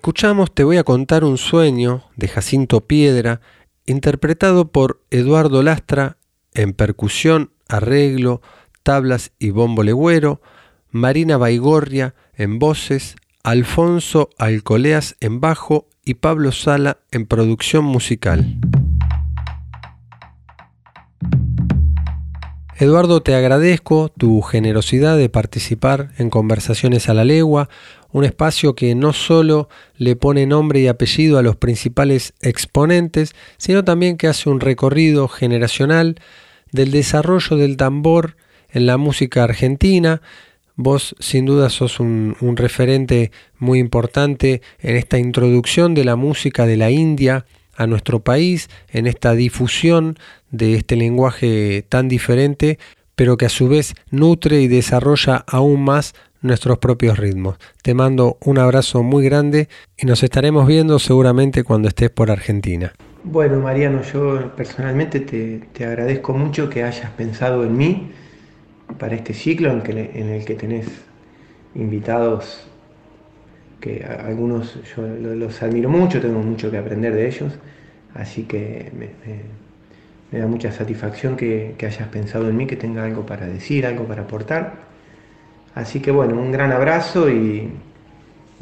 Escuchamos 0.00 0.54
Te 0.54 0.64
voy 0.64 0.78
a 0.78 0.82
contar 0.82 1.24
un 1.24 1.36
sueño 1.36 2.04
de 2.16 2.26
Jacinto 2.26 2.86
Piedra, 2.86 3.42
interpretado 3.84 4.72
por 4.72 5.02
Eduardo 5.10 5.62
Lastra 5.62 6.16
en 6.54 6.72
percusión, 6.72 7.50
arreglo, 7.68 8.40
tablas 8.82 9.32
y 9.38 9.50
bombo 9.50 9.82
legüero, 9.82 10.40
Marina 10.90 11.36
Baigorria 11.36 12.14
en 12.34 12.58
voces, 12.58 13.16
Alfonso 13.42 14.30
Alcoleas 14.38 15.16
en 15.20 15.38
bajo 15.38 15.86
y 16.02 16.14
Pablo 16.14 16.50
Sala 16.50 17.00
en 17.10 17.26
producción 17.26 17.84
musical. 17.84 18.56
Eduardo, 22.80 23.20
te 23.20 23.34
agradezco 23.34 24.08
tu 24.08 24.40
generosidad 24.40 25.18
de 25.18 25.28
participar 25.28 26.12
en 26.16 26.30
Conversaciones 26.30 27.10
a 27.10 27.14
la 27.14 27.26
Legua, 27.26 27.68
un 28.10 28.24
espacio 28.24 28.74
que 28.74 28.94
no 28.94 29.12
solo 29.12 29.68
le 29.98 30.16
pone 30.16 30.46
nombre 30.46 30.80
y 30.80 30.86
apellido 30.86 31.36
a 31.36 31.42
los 31.42 31.56
principales 31.56 32.32
exponentes, 32.40 33.34
sino 33.58 33.84
también 33.84 34.16
que 34.16 34.28
hace 34.28 34.48
un 34.48 34.60
recorrido 34.60 35.28
generacional 35.28 36.22
del 36.72 36.90
desarrollo 36.90 37.58
del 37.58 37.76
tambor 37.76 38.36
en 38.70 38.86
la 38.86 38.96
música 38.96 39.44
argentina. 39.44 40.22
Vos 40.74 41.14
sin 41.18 41.44
duda 41.44 41.68
sos 41.68 42.00
un, 42.00 42.34
un 42.40 42.56
referente 42.56 43.30
muy 43.58 43.78
importante 43.78 44.62
en 44.78 44.96
esta 44.96 45.18
introducción 45.18 45.92
de 45.92 46.04
la 46.04 46.16
música 46.16 46.64
de 46.64 46.78
la 46.78 46.90
India 46.90 47.44
a 47.80 47.86
nuestro 47.86 48.20
país, 48.20 48.68
en 48.90 49.06
esta 49.06 49.32
difusión 49.32 50.18
de 50.50 50.74
este 50.74 50.96
lenguaje 50.96 51.82
tan 51.88 52.08
diferente, 52.08 52.78
pero 53.14 53.38
que 53.38 53.46
a 53.46 53.48
su 53.48 53.68
vez 53.68 53.94
nutre 54.10 54.60
y 54.60 54.68
desarrolla 54.68 55.44
aún 55.48 55.82
más 55.82 56.14
nuestros 56.42 56.76
propios 56.76 57.18
ritmos. 57.18 57.56
Te 57.82 57.94
mando 57.94 58.36
un 58.44 58.58
abrazo 58.58 59.02
muy 59.02 59.24
grande 59.24 59.70
y 59.96 60.04
nos 60.04 60.22
estaremos 60.22 60.66
viendo 60.66 60.98
seguramente 60.98 61.64
cuando 61.64 61.88
estés 61.88 62.10
por 62.10 62.30
Argentina. 62.30 62.92
Bueno, 63.24 63.60
Mariano, 63.60 64.02
yo 64.02 64.54
personalmente 64.54 65.20
te, 65.20 65.60
te 65.72 65.86
agradezco 65.86 66.34
mucho 66.34 66.68
que 66.68 66.84
hayas 66.84 67.10
pensado 67.12 67.64
en 67.64 67.78
mí 67.78 68.10
para 68.98 69.14
este 69.14 69.32
ciclo 69.32 69.70
en, 69.70 69.82
en 69.88 70.28
el 70.28 70.44
que 70.44 70.54
tenés 70.54 70.86
invitados 71.74 72.69
que 73.80 74.04
algunos 74.04 74.78
yo 74.94 75.06
los 75.06 75.62
admiro 75.62 75.88
mucho, 75.88 76.20
tengo 76.20 76.40
mucho 76.40 76.70
que 76.70 76.78
aprender 76.78 77.14
de 77.14 77.26
ellos, 77.26 77.52
así 78.14 78.44
que 78.44 78.92
me, 78.96 80.38
da 80.38 80.46
mucha 80.46 80.70
satisfacción 80.70 81.36
que, 81.36 81.74
que 81.78 81.86
hayas 81.86 82.08
pensado 82.08 82.48
en 82.48 82.56
mí, 82.56 82.66
que 82.66 82.76
tenga 82.76 83.04
algo 83.04 83.26
para 83.26 83.46
decir, 83.46 83.86
algo 83.86 84.04
para 84.04 84.22
aportar. 84.22 84.90
Así 85.74 86.00
que 86.00 86.10
bueno, 86.10 86.34
un 86.34 86.52
gran 86.52 86.72
abrazo 86.72 87.30
y 87.30 87.70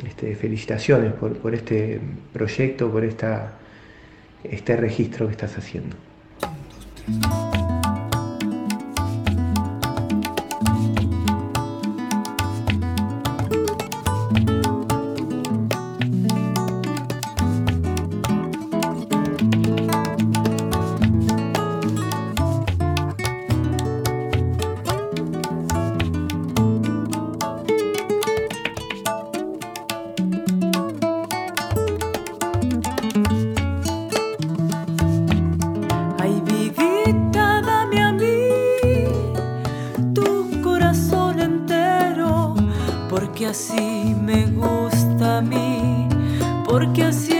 este, 0.07 0.35
felicitaciones 0.37 1.13
por, 1.13 1.37
por, 1.39 1.55
este 1.55 2.01
proyecto, 2.33 2.91
por 2.91 3.05
esta, 3.05 3.55
este 4.45 4.77
registro 4.77 5.27
que 5.27 5.33
estás 5.33 5.59
haciendo. 5.59 5.97
así 43.49 44.15
me 44.21 44.47
gusta 44.47 45.39
a 45.39 45.41
mí, 45.41 46.07
porque 46.67 47.05
así 47.05 47.38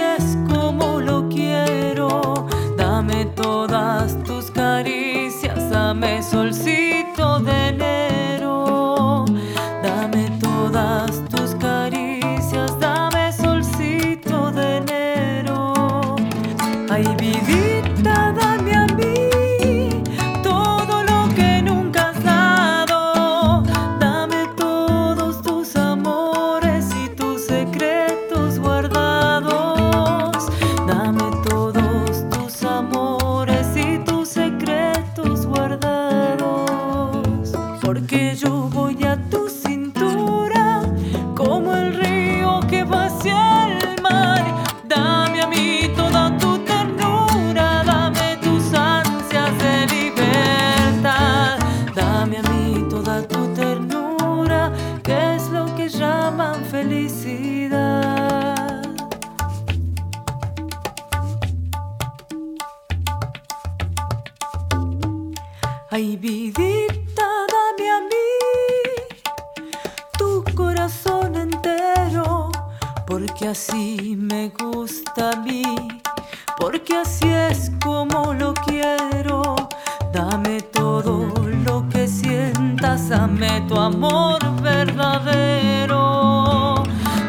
verdadero. 84.63 85.95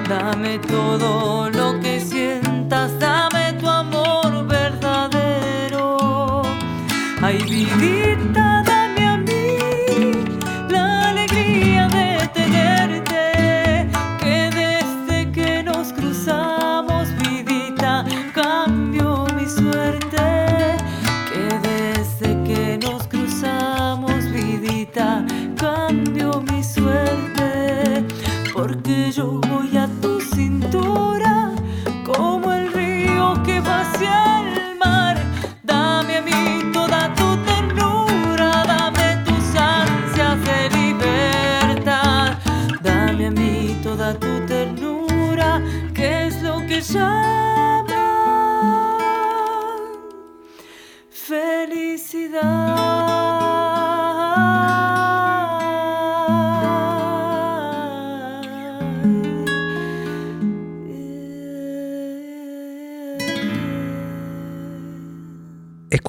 Dame 0.07 0.59
todo 0.59 1.49
lo 1.49 1.79
que 1.79 1.99
sientas, 1.99 2.97
dame. 2.99 3.38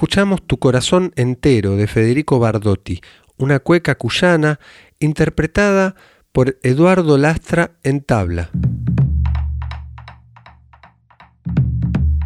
Escuchamos 0.01 0.41
Tu 0.41 0.57
corazón 0.57 1.13
entero 1.15 1.75
de 1.75 1.85
Federico 1.85 2.39
Bardotti, 2.39 3.01
una 3.37 3.59
cueca 3.59 3.93
cuyana 3.93 4.59
interpretada 4.99 5.93
por 6.31 6.57
Eduardo 6.63 7.19
Lastra 7.19 7.73
en 7.83 8.01
tabla. 8.01 8.49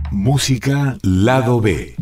Música 0.09 0.97
Lado 1.03 1.59
B. 1.59 1.95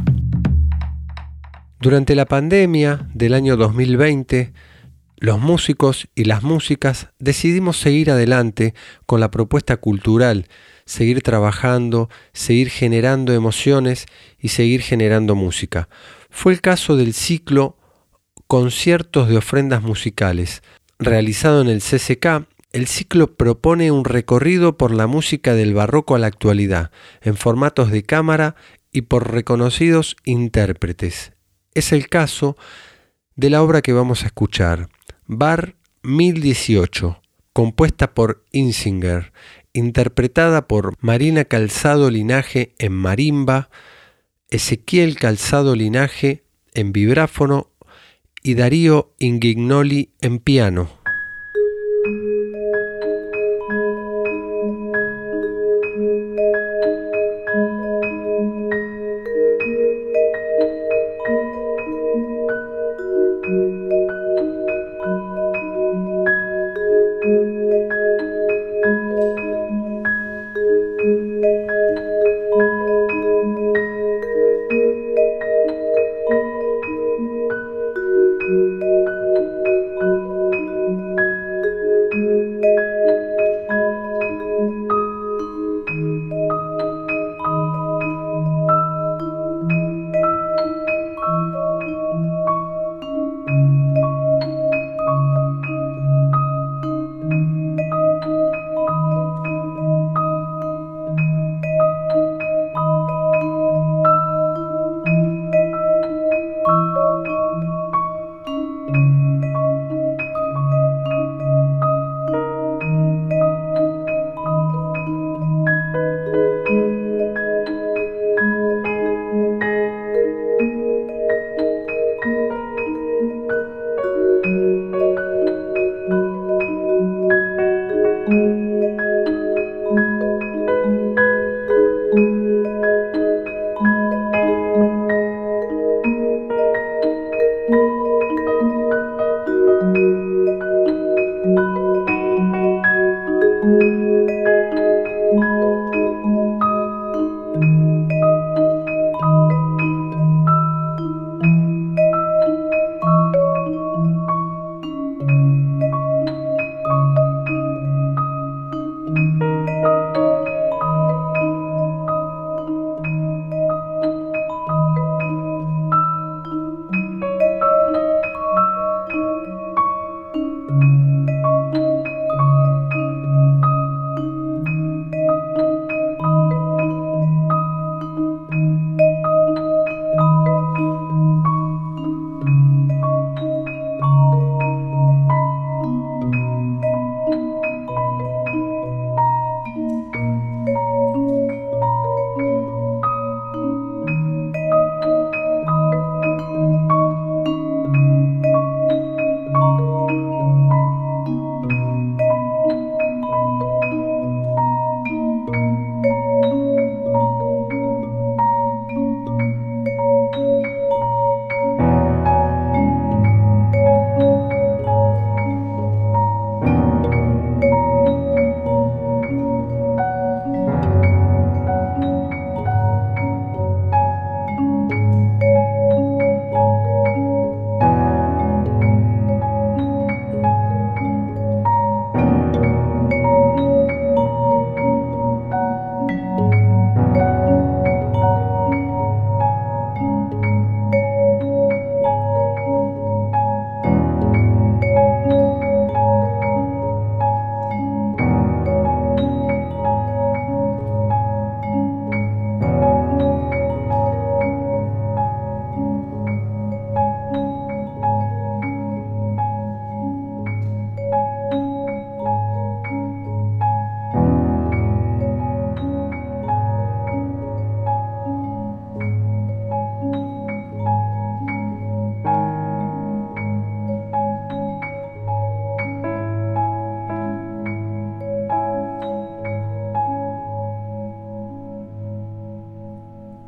Durante 1.80 2.14
la 2.14 2.26
pandemia 2.26 3.10
del 3.16 3.34
año 3.34 3.58
2020, 3.58 4.54
los 5.24 5.40
músicos 5.40 6.10
y 6.16 6.26
las 6.26 6.44
músicas 6.44 7.08
decidimos 7.18 7.78
seguir 7.80 8.12
adelante 8.12 8.74
con 9.06 9.22
la 9.22 9.32
propuesta 9.32 9.78
cultural 9.78 10.48
seguir 10.86 11.22
trabajando, 11.22 12.10
seguir 12.34 12.70
generando 12.70 13.32
emociones 13.34 14.06
y 14.38 14.50
seguir 14.50 14.82
generando 14.82 15.34
música. 15.34 15.88
Fue 16.30 16.52
el 16.52 16.60
caso 16.60 16.98
del 16.98 17.14
ciclo 17.14 17.78
Conciertos 18.48 19.30
de 19.30 19.38
ofrendas 19.38 19.82
musicales. 19.82 20.62
Realizado 21.00 21.62
en 21.62 21.70
el 21.70 21.80
CCK, 21.80 22.46
el 22.74 22.88
ciclo 22.88 23.36
propone 23.36 23.92
un 23.92 24.04
recorrido 24.04 24.78
por 24.78 24.94
la 24.94 25.08
música 25.08 25.56
del 25.56 25.74
barroco 25.74 26.16
a 26.16 26.20
la 26.20 26.28
actualidad, 26.28 26.92
en 27.22 27.38
formatos 27.38 27.92
de 27.92 28.04
cámara 28.04 28.56
y 28.92 29.04
por 29.04 29.32
reconocidos 29.32 30.18
intérpretes. 30.26 31.32
Es 31.74 31.94
el 31.94 32.10
caso 32.10 32.58
de 33.36 33.50
la 33.50 33.64
obra 33.64 33.82
que 33.82 33.94
vamos 33.94 34.24
a 34.24 34.28
escuchar, 34.28 34.90
Bar 35.28 35.76
1018, 36.04 37.22
compuesta 37.54 38.14
por 38.14 38.44
Insinger, 38.52 39.32
interpretada 39.72 40.68
por 40.68 40.96
Marina 41.00 41.46
Calzado 41.46 42.10
Linaje 42.10 42.74
en 42.78 42.92
marimba, 42.92 43.70
Ezequiel 44.50 45.16
Calzado 45.16 45.78
Linaje 45.78 46.44
en 46.74 46.92
vibráfono 46.92 47.72
y 48.44 48.56
Darío 48.56 49.14
Ingignoli 49.18 50.10
en 50.20 50.40
piano. 50.40 51.03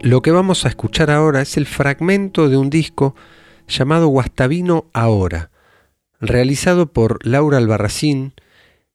Lo 0.06 0.22
que 0.22 0.30
vamos 0.30 0.66
a 0.66 0.70
escuchar 0.70 1.10
ahora 1.10 1.42
es 1.42 1.58
el 1.58 1.66
fragmento 1.66 2.48
de 2.48 2.58
un 2.58 2.70
disco 2.70 3.16
llamado 3.68 4.06
Guastavino 4.06 4.86
Ahora, 4.94 5.50
realizado 6.22 6.94
por 6.94 7.26
Laura 7.26 7.58
Albarracín 7.58 8.36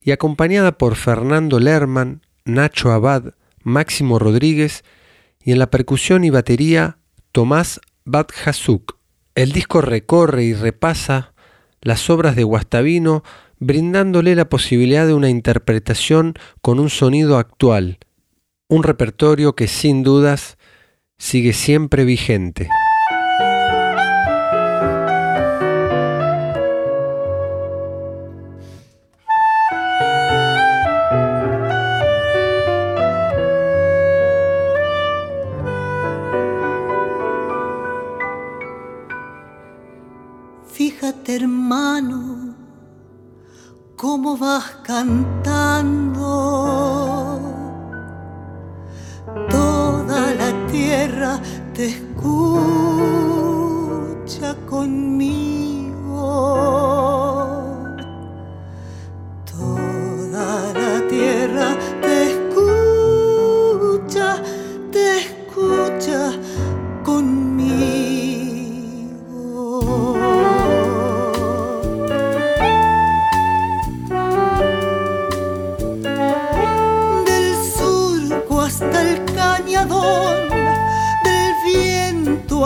y 0.01 0.13
acompañada 0.13 0.79
por 0.79 0.95
Fernando 0.95 1.59
Lerman, 1.59 2.23
Nacho 2.45 2.93
Abad, 2.93 3.35
Máximo 3.65 4.21
Rodríguez 4.21 4.85
y 5.43 5.51
en 5.51 5.59
la 5.59 5.69
percusión 5.69 6.23
y 6.23 6.31
batería 6.31 6.99
Tomás 7.33 7.81
Badjasuk. 8.05 8.97
El 9.35 9.51
disco 9.51 9.81
recorre 9.81 10.45
y 10.45 10.55
repasa 10.55 11.35
las 11.81 12.09
obras 12.09 12.37
de 12.37 12.45
Guastavino 12.45 13.25
brindándole 13.59 14.37
la 14.37 14.49
posibilidad 14.49 15.09
de 15.09 15.15
una 15.15 15.29
interpretación 15.29 16.35
con 16.63 16.79
un 16.79 16.89
sonido 16.89 17.37
actual, 17.37 17.99
un 18.69 18.85
repertorio 18.85 19.57
que 19.57 19.67
sin 19.67 20.05
dudas 20.05 20.57
sigue 21.21 21.53
siempre 21.53 22.05
vigente. 22.05 22.69
Fíjate 40.73 41.37
hermano, 41.37 42.57
cómo 43.95 44.37
vas 44.39 44.65
cantando 44.83 46.21
te 51.75 51.87
escucha 51.87 52.57
conmigo. 54.67 55.50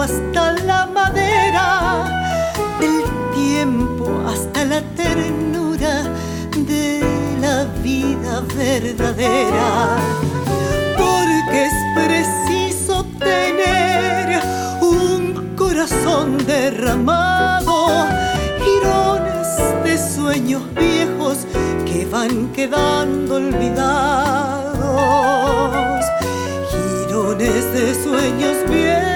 Hasta 0.04 0.52
la 0.66 0.84
madera, 0.84 2.04
del 2.78 3.04
tiempo 3.34 4.06
hasta 4.28 4.64
la 4.66 4.82
ternura 5.02 5.94
de 6.54 7.00
la 7.40 7.64
vida 7.82 8.42
verdadera. 8.54 9.96
Porque 10.98 11.58
es 11.70 11.76
preciso 11.96 13.06
tener 13.18 14.42
un 14.82 15.54
corazón 15.56 16.36
derramado, 16.44 18.06
girones 18.62 19.48
de 19.84 19.96
sueños 19.96 20.62
viejos 20.74 21.46
que 21.86 22.04
van 22.04 22.52
quedando 22.52 23.36
olvidados. 23.36 24.74
Girones 26.70 27.72
de 27.72 27.94
sueños 28.04 28.56
viejos 28.68 29.13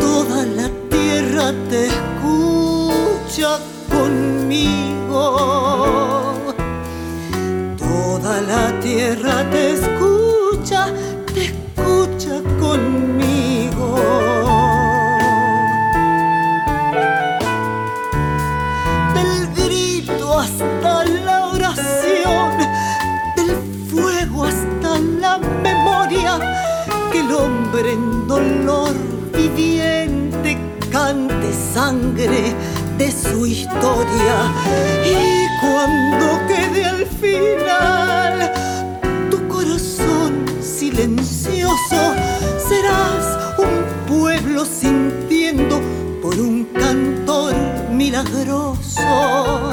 Toda 0.00 0.44
la 0.44 0.68
tierra 0.90 1.52
te 1.70 1.86
escucha 1.86 3.58
conmigo. 3.88 4.91
En 27.86 28.26
dolor 28.26 28.94
viviente 29.32 30.58
cante 30.90 31.52
sangre 31.74 32.54
de 32.98 33.10
su 33.10 33.46
historia. 33.46 34.36
Y 35.04 35.46
cuando 35.60 36.46
quede 36.46 36.84
al 36.84 37.06
final 37.06 38.52
tu 39.30 39.48
corazón 39.48 40.44
silencioso, 40.60 42.14
serás 42.68 43.38
un 43.58 43.84
pueblo 44.06 44.64
sintiendo 44.64 45.80
por 46.20 46.38
un 46.38 46.64
cantor 46.66 47.54
milagroso. 47.90 49.72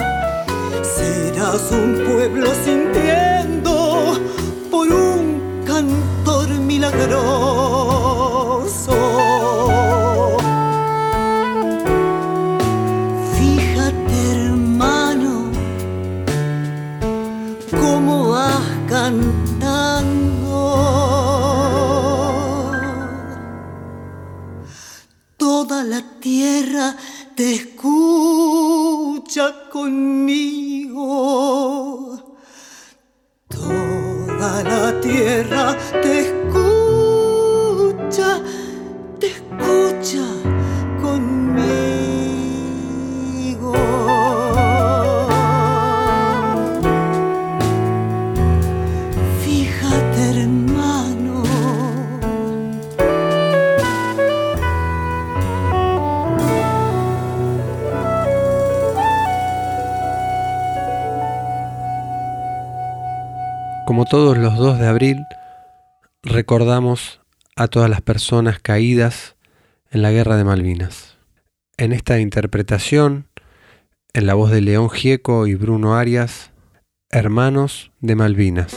Serás 0.81 1.71
un 1.71 2.03
pueblo 2.05 2.47
sintiendo 2.65 4.17
por 4.71 4.87
un 4.87 5.63
cantor 5.65 6.49
milagroso. 6.49 7.78
Todos 64.09 64.39
los 64.39 64.57
2 64.57 64.79
de 64.79 64.87
abril, 64.87 65.17
recordamos 66.23 67.21
a 67.55 67.67
todas 67.67 67.91
las 67.91 68.01
personas 68.01 68.59
caídas 68.59 69.35
en 69.91 70.01
la 70.01 70.09
Guerra 70.09 70.35
de 70.35 70.43
Malvinas. 70.43 71.17
En 71.77 71.91
esta 71.91 72.19
interpretación, 72.19 73.27
en 74.13 74.25
la 74.25 74.33
voz 74.33 74.49
de 74.49 74.61
León 74.61 74.89
Gieco 74.89 75.45
y 75.45 75.53
Bruno 75.53 75.95
Arias, 75.95 76.51
Hermanos 77.11 77.91
de 77.99 78.15
Malvinas. 78.15 78.75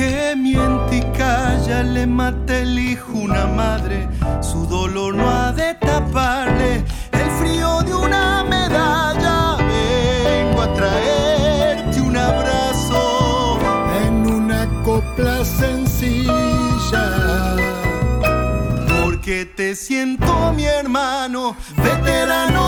Que 0.00 0.34
miente 0.34 0.96
y 0.96 1.02
calla 1.18 1.82
le 1.82 2.06
mata 2.06 2.58
el 2.58 2.78
hijo 2.78 3.12
una 3.12 3.46
madre. 3.46 4.08
Su 4.40 4.66
dolor 4.66 5.14
no 5.14 5.28
ha 5.28 5.52
de 5.52 5.74
taparle 5.74 6.76
el 7.12 7.30
frío 7.38 7.82
de 7.82 7.94
una 7.94 8.42
medalla. 8.44 9.56
Vengo 9.58 10.62
a 10.62 10.72
traerte 10.72 12.00
un 12.00 12.16
abrazo 12.16 13.58
en 14.02 14.14
una 14.38 14.60
copla 14.84 15.44
sencilla. 15.44 17.06
Porque 19.02 19.44
te 19.44 19.74
siento 19.74 20.54
mi 20.54 20.64
hermano, 20.64 21.54
veterano 21.76 22.59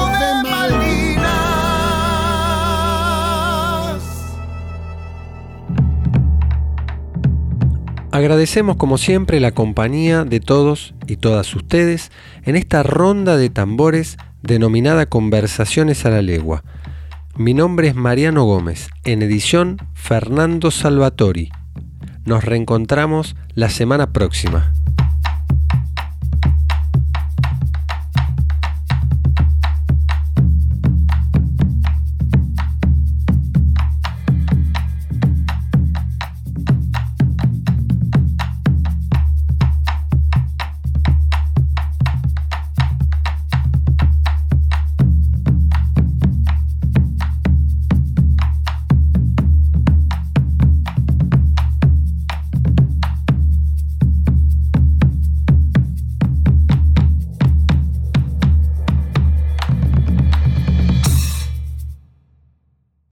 Agradecemos 8.12 8.76
como 8.76 8.98
siempre 8.98 9.40
la 9.40 9.52
compañía 9.52 10.24
de 10.26 10.38
todos 10.38 10.94
y 11.06 11.16
todas 11.16 11.56
ustedes 11.56 12.12
en 12.44 12.56
esta 12.56 12.82
ronda 12.82 13.38
de 13.38 13.48
tambores 13.48 14.18
denominada 14.42 15.06
Conversaciones 15.06 16.04
a 16.04 16.10
la 16.10 16.20
Legua. 16.20 16.62
Mi 17.38 17.54
nombre 17.54 17.88
es 17.88 17.94
Mariano 17.94 18.44
Gómez, 18.44 18.90
en 19.04 19.22
edición 19.22 19.78
Fernando 19.94 20.70
Salvatori. 20.70 21.52
Nos 22.26 22.44
reencontramos 22.44 23.34
la 23.54 23.70
semana 23.70 24.12
próxima. 24.12 24.74